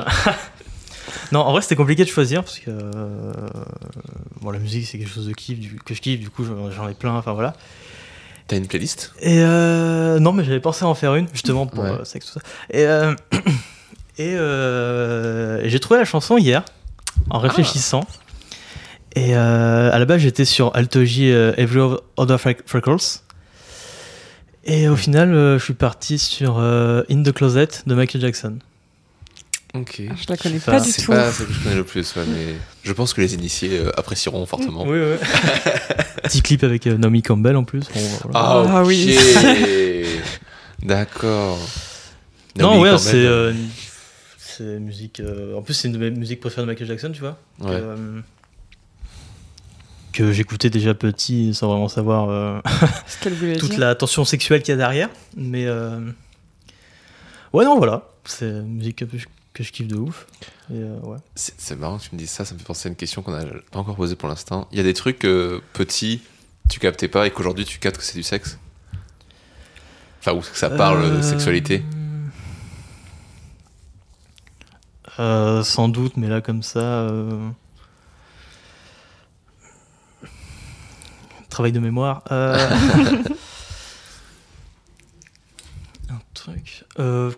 non, 1.32 1.42
en 1.42 1.52
vrai, 1.52 1.62
c'était 1.62 1.76
compliqué 1.76 2.04
de 2.04 2.10
choisir 2.10 2.44
parce 2.44 2.60
que 2.60 2.70
euh, 2.70 3.34
bon, 4.42 4.52
la 4.52 4.60
musique, 4.60 4.86
c'est 4.88 4.98
quelque 4.98 5.12
chose 5.12 5.28
de 5.28 5.34
kiff, 5.34 5.60
du- 5.60 5.80
que 5.84 5.94
je 5.94 6.02
kiffe, 6.02 6.20
du 6.20 6.30
coup, 6.30 6.46
j'en 6.46 6.88
ai 6.88 6.94
plein, 6.94 7.14
enfin 7.16 7.34
voilà. 7.34 7.54
T'as 8.48 8.58
une 8.58 8.68
playlist? 8.68 9.14
Et 9.20 9.40
euh, 9.44 10.20
non, 10.20 10.32
mais 10.34 10.44
j'avais 10.44 10.60
pensé 10.60 10.84
à 10.86 10.88
en 10.88 10.96
faire 10.96 11.16
une, 11.16 11.28
justement, 11.34 11.68
pour 11.68 11.84
Ouais. 11.84 11.90
euh, 11.92 12.04
sexe, 12.06 12.28
tout 12.28 12.34
ça. 12.34 12.42
Et, 12.72 12.86
euh, 12.86 13.14
et, 14.18 14.34
euh, 14.36 15.62
et 15.62 15.70
j'ai 15.70 15.80
trouvé 15.80 16.00
la 16.00 16.06
chanson 16.06 16.38
hier, 16.38 16.64
en 17.30 17.40
réfléchissant. 17.40 18.06
Et 19.16 19.36
euh, 19.36 19.92
à 19.92 19.98
la 20.00 20.06
base, 20.06 20.22
j'étais 20.22 20.46
sur 20.46 20.76
Alto 20.76 21.04
J 21.04 21.32
euh, 21.32 21.54
Every 21.58 21.80
Other 22.18 22.38
Fre- 22.40 22.58
Freckles. 22.66 23.22
Et 24.66 24.88
au 24.88 24.96
final, 24.96 25.34
euh, 25.34 25.58
je 25.58 25.64
suis 25.64 25.74
parti 25.74 26.20
sur 26.20 26.58
euh, 26.60 27.02
In 27.10 27.24
the 27.24 27.32
Closet 27.32 27.70
de 27.88 27.96
Michael 27.96 28.22
Jackson. 28.22 28.60
Ok. 29.74 29.98
Je 30.02 30.26
la 30.30 30.38
connais 30.38 30.60
pas 30.60 30.80
du 30.80 30.92
C'est 30.92 31.04
tout. 31.04 31.12
pas 31.12 31.32
celle 31.32 31.48
que 31.48 31.54
je 31.54 31.60
connais 31.64 31.76
le 31.76 31.84
plus, 31.84 32.16
ouais, 32.16 32.24
mais 32.28 32.56
je 32.84 32.92
pense 32.94 33.14
que 33.14 33.22
les 33.22 33.34
initiés 33.36 33.78
euh, 33.80 33.92
apprécieront 33.98 34.46
fortement. 34.46 34.84
Oui, 34.86 34.98
oui. 35.00 35.16
Petit 36.24 36.42
clip 36.42 36.64
avec 36.64 36.86
euh, 36.88 36.98
Naomi 36.98 37.22
Campbell 37.22 37.56
en 37.56 37.64
plus. 37.64 37.82
Bon, 37.82 38.00
voilà. 38.24 38.40
Ah, 38.40 38.64
Ah 38.78 38.84
oui. 38.84 39.16
D'accord. 40.84 41.58
non, 42.58 42.80
ouais, 42.80 42.98
c'est 42.98 43.16
euh, 43.26 43.54
c'est 44.38 44.80
musique. 44.80 45.20
euh, 45.20 45.56
en 45.56 45.62
plus, 45.62 45.74
c'est 45.74 45.88
une 45.88 45.94
de 45.94 46.00
mes 46.00 46.12
musiques 46.12 46.40
préférées 46.40 46.64
de 46.66 46.72
Michael 46.72 46.88
Jackson, 46.88 47.12
tu 47.14 47.20
vois. 47.22 47.38
Ouais. 47.60 47.72
Euh, 47.72 48.20
que 50.14 50.32
j'écoutais 50.32 50.70
déjà 50.70 50.94
petit 50.94 51.54
sans 51.54 51.68
vraiment 51.68 51.88
savoir 51.90 52.30
euh, 52.30 52.60
toute 53.22 53.70
dire. 53.72 53.80
la 53.80 53.96
tension 53.96 54.26
sexuelle 54.26 54.62
qu'il 54.64 54.72
y 54.72 54.74
a 54.74 54.78
derrière. 54.78 55.10
Mais 55.38 55.66
euh, 55.68 56.00
ouais, 57.54 57.66
non, 57.66 57.78
voilà. 57.78 58.04
C'est 58.26 58.48
une 58.50 58.76
musique 58.78 58.98
que, 59.08 59.18
je- 59.18 59.28
que 59.54 59.64
je 59.64 59.72
kiffe 59.72 59.88
de 59.88 59.96
ouf. 59.98 60.28
Euh, 60.72 61.00
ouais. 61.02 61.18
C'est 61.36 61.78
marrant 61.80 61.98
que 61.98 62.04
tu 62.04 62.10
me 62.14 62.20
dises 62.20 62.30
ça, 62.30 62.46
ça 62.46 62.54
me 62.54 62.60
fait 62.60 62.66
penser 62.66 62.88
à 62.88 62.92
une 62.92 62.96
question 62.96 63.22
qu'on 63.22 63.32
n'a 63.32 63.46
pas 63.72 63.80
encore 63.80 63.96
posée 63.96 64.16
pour 64.16 64.30
l'instant. 64.30 64.68
Il 64.72 64.78
y 64.78 64.82
a 64.82 64.84
des 64.84 64.94
trucs 64.94 65.26
euh, 65.26 65.62
petits, 65.74 66.22
tu 66.70 66.80
captais 66.80 67.08
pas 67.08 67.26
et 67.28 67.32
qu'aujourd'hui 67.32 67.66
tu 67.66 67.80
captes 67.80 67.98
que 67.98 68.04
c'est 68.04 68.18
du 68.18 68.24
sexe? 68.24 68.58
Enfin, 70.20 70.34
ou 70.34 70.42
que 70.42 70.48
ça 70.58 70.70
parle 70.70 71.02
de 71.12 71.16
Euh, 71.18 71.22
sexualité? 71.22 71.84
euh, 75.20 75.64
Sans 75.64 75.90
doute, 75.90 76.18
mais 76.18 76.28
là, 76.28 76.42
comme 76.42 76.62
ça. 76.64 77.10
Travail 81.60 81.74
de 81.74 81.80
mémoire. 81.82 82.24
euh, 82.32 82.56
Un 86.10 86.20
truc. 86.34 86.86
Euh... 87.00 87.32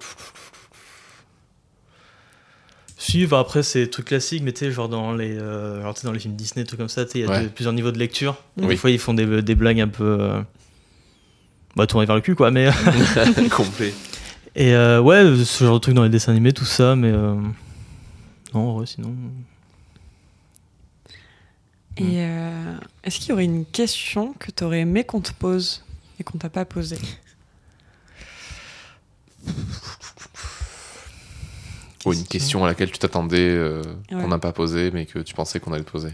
Si, 2.99 3.25
bah 3.25 3.39
après, 3.39 3.63
c'est 3.63 3.87
trucs 3.87 4.05
classiques, 4.05 4.43
mais 4.43 4.53
tu 4.53 4.59
sais, 4.59 4.71
genre 4.71 4.89
dans 4.89 5.11
les, 5.11 5.35
euh, 5.39 5.81
genre, 5.81 5.95
tu 5.95 6.01
sais, 6.01 6.05
dans 6.07 6.13
les 6.13 6.19
films 6.19 6.35
Disney, 6.35 6.63
trucs 6.65 6.79
comme 6.79 6.87
ça, 6.87 7.03
tu 7.05 7.13
sais, 7.13 7.19
il 7.19 7.21
y 7.23 7.25
a 7.25 7.31
Ouais. 7.31 7.43
de- 7.45 7.47
plusieurs 7.47 7.73
niveaux 7.73 7.89
de 7.91 7.97
lecture. 7.97 8.37
Oui. 8.57 8.67
Des 8.67 8.75
fois, 8.77 8.91
ils 8.91 8.99
font 8.99 9.15
des, 9.15 9.41
des 9.41 9.55
blagues 9.55 9.81
un 9.81 9.87
peu. 9.87 10.17
euh, 10.21 10.39
Bah, 11.75 11.87
tournées 11.87 12.05
vers 12.05 12.13
le 12.15 12.21
cul, 12.21 12.35
quoi, 12.35 12.51
mais. 12.51 12.69
Complet. 13.49 13.91
Et 14.55 14.75
euh, 14.75 15.01
ouais, 15.01 15.23
ce 15.43 15.63
genre 15.63 15.73
de 15.73 15.79
truc 15.79 15.95
dans 15.95 16.03
les 16.03 16.09
dessins 16.09 16.31
animés, 16.31 16.53
tout 16.53 16.63
ça, 16.65 16.95
mais. 16.95 17.09
euh, 17.11 17.33
Non, 18.53 18.75
vrai, 18.75 18.85
sinon. 18.85 19.15
Et 21.97 22.03
mm. 22.03 22.09
euh, 22.13 22.77
est-ce 23.03 23.19
qu'il 23.19 23.29
y 23.29 23.31
aurait 23.33 23.45
une 23.45 23.65
question 23.65 24.33
que 24.33 24.51
tu 24.51 24.63
aurais 24.63 24.79
aimé 24.81 25.03
qu'on 25.03 25.21
te 25.21 25.33
pose 25.33 25.83
et 26.19 26.23
qu'on 26.23 26.37
t'a 26.37 26.49
pas 26.49 26.65
posée? 26.65 26.99
Ou 32.05 32.13
une 32.13 32.23
question 32.25 32.63
à 32.63 32.67
laquelle 32.67 32.91
tu 32.91 32.97
t'attendais, 32.97 33.49
euh, 33.49 33.83
qu'on 34.09 34.27
n'a 34.27 34.39
pas 34.39 34.53
posée, 34.53 34.89
mais 34.91 35.05
que 35.05 35.19
tu 35.19 35.35
pensais 35.35 35.59
qu'on 35.59 35.71
allait 35.73 35.83
te 35.83 35.91
poser? 35.91 36.13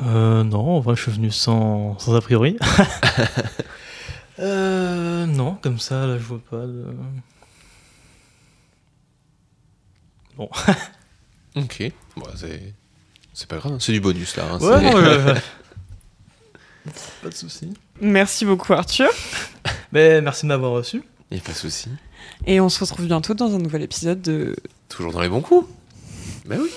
Euh, 0.00 0.44
Non, 0.44 0.76
en 0.76 0.80
vrai, 0.80 0.94
je 0.94 1.02
suis 1.02 1.12
venu 1.12 1.30
sans, 1.30 1.98
sans 1.98 2.14
a 2.14 2.20
priori. 2.20 2.58
euh, 4.40 5.24
non, 5.26 5.54
comme 5.62 5.78
ça, 5.78 6.06
là, 6.06 6.18
je 6.18 6.24
vois 6.24 6.40
pas 6.50 6.66
de. 6.66 6.84
Bon. 10.36 10.50
ok, 11.56 11.92
bon, 12.16 12.26
c'est 12.36 12.74
c'est 13.38 13.46
pas 13.46 13.58
grave, 13.58 13.76
c'est 13.78 13.92
du 13.92 14.00
bonus 14.00 14.36
là. 14.36 14.46
Hein, 14.50 14.58
ouais, 14.58 14.80
non, 14.80 14.96
euh... 14.96 15.32
pas 17.22 17.28
de 17.28 17.34
souci. 17.34 17.72
Merci 18.00 18.44
beaucoup 18.44 18.72
Arthur. 18.72 19.08
Mais 19.92 20.20
merci 20.20 20.42
de 20.42 20.48
m'avoir 20.48 20.72
reçu. 20.72 21.04
Et 21.30 21.38
pas 21.38 21.52
de 21.52 21.56
souci. 21.56 21.88
Et 22.48 22.60
on 22.60 22.68
se 22.68 22.80
retrouve 22.80 23.06
bientôt 23.06 23.34
dans 23.34 23.54
un 23.54 23.60
nouvel 23.60 23.82
épisode 23.82 24.20
de. 24.20 24.56
Toujours 24.88 25.12
dans 25.12 25.20
les 25.20 25.28
bons 25.28 25.40
coups. 25.40 25.68
Bah 26.46 26.56
oui. 26.58 26.68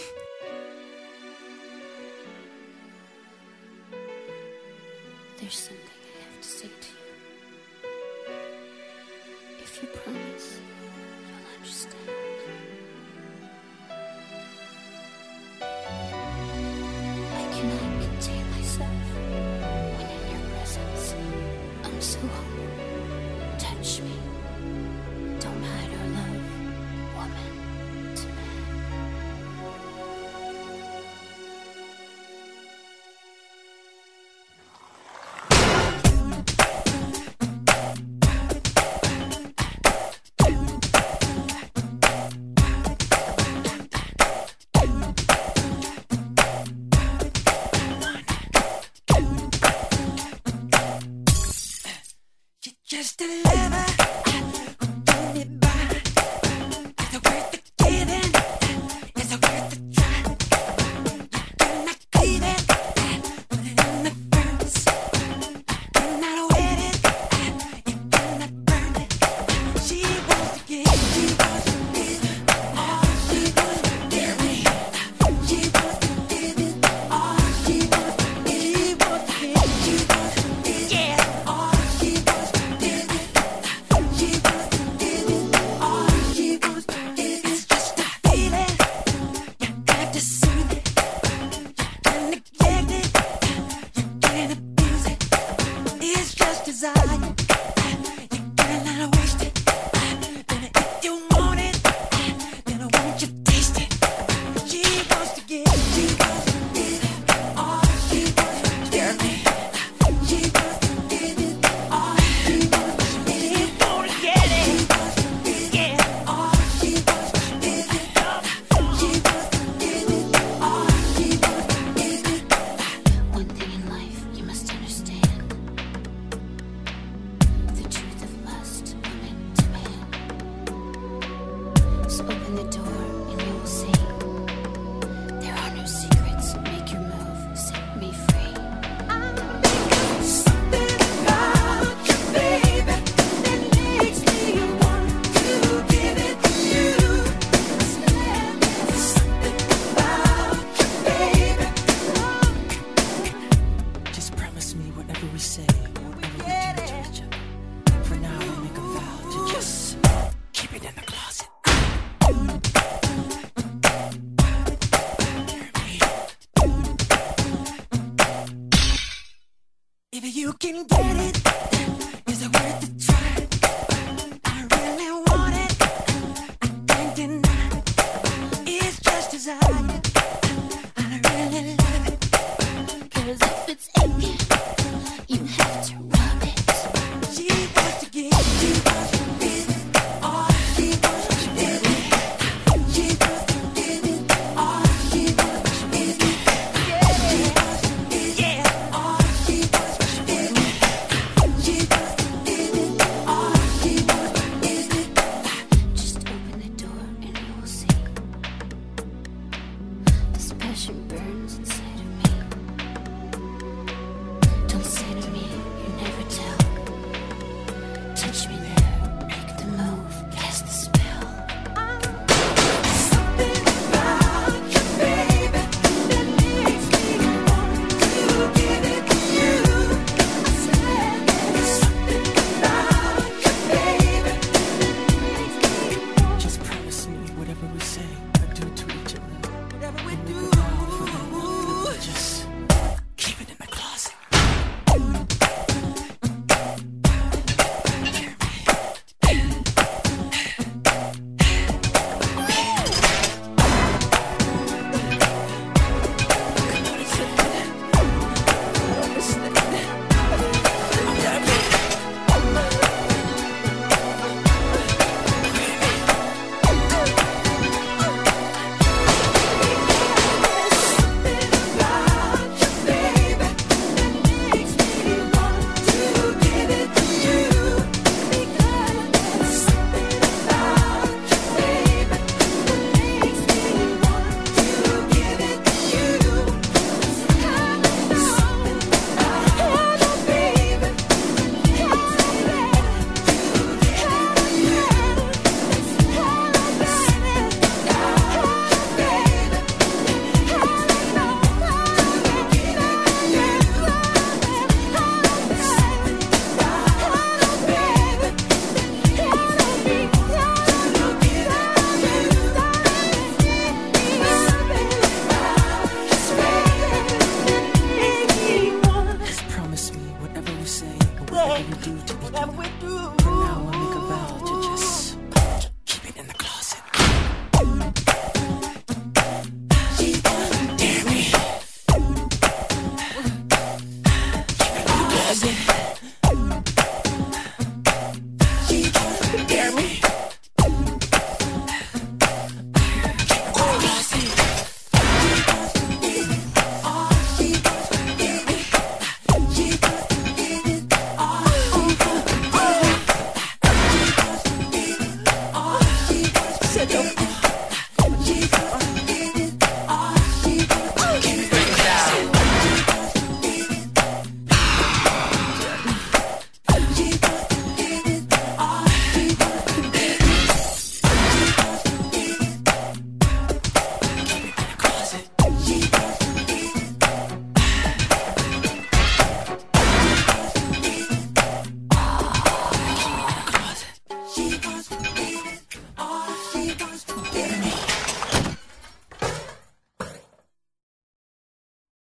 Just 53.01 53.17
deliver. 53.17 54.10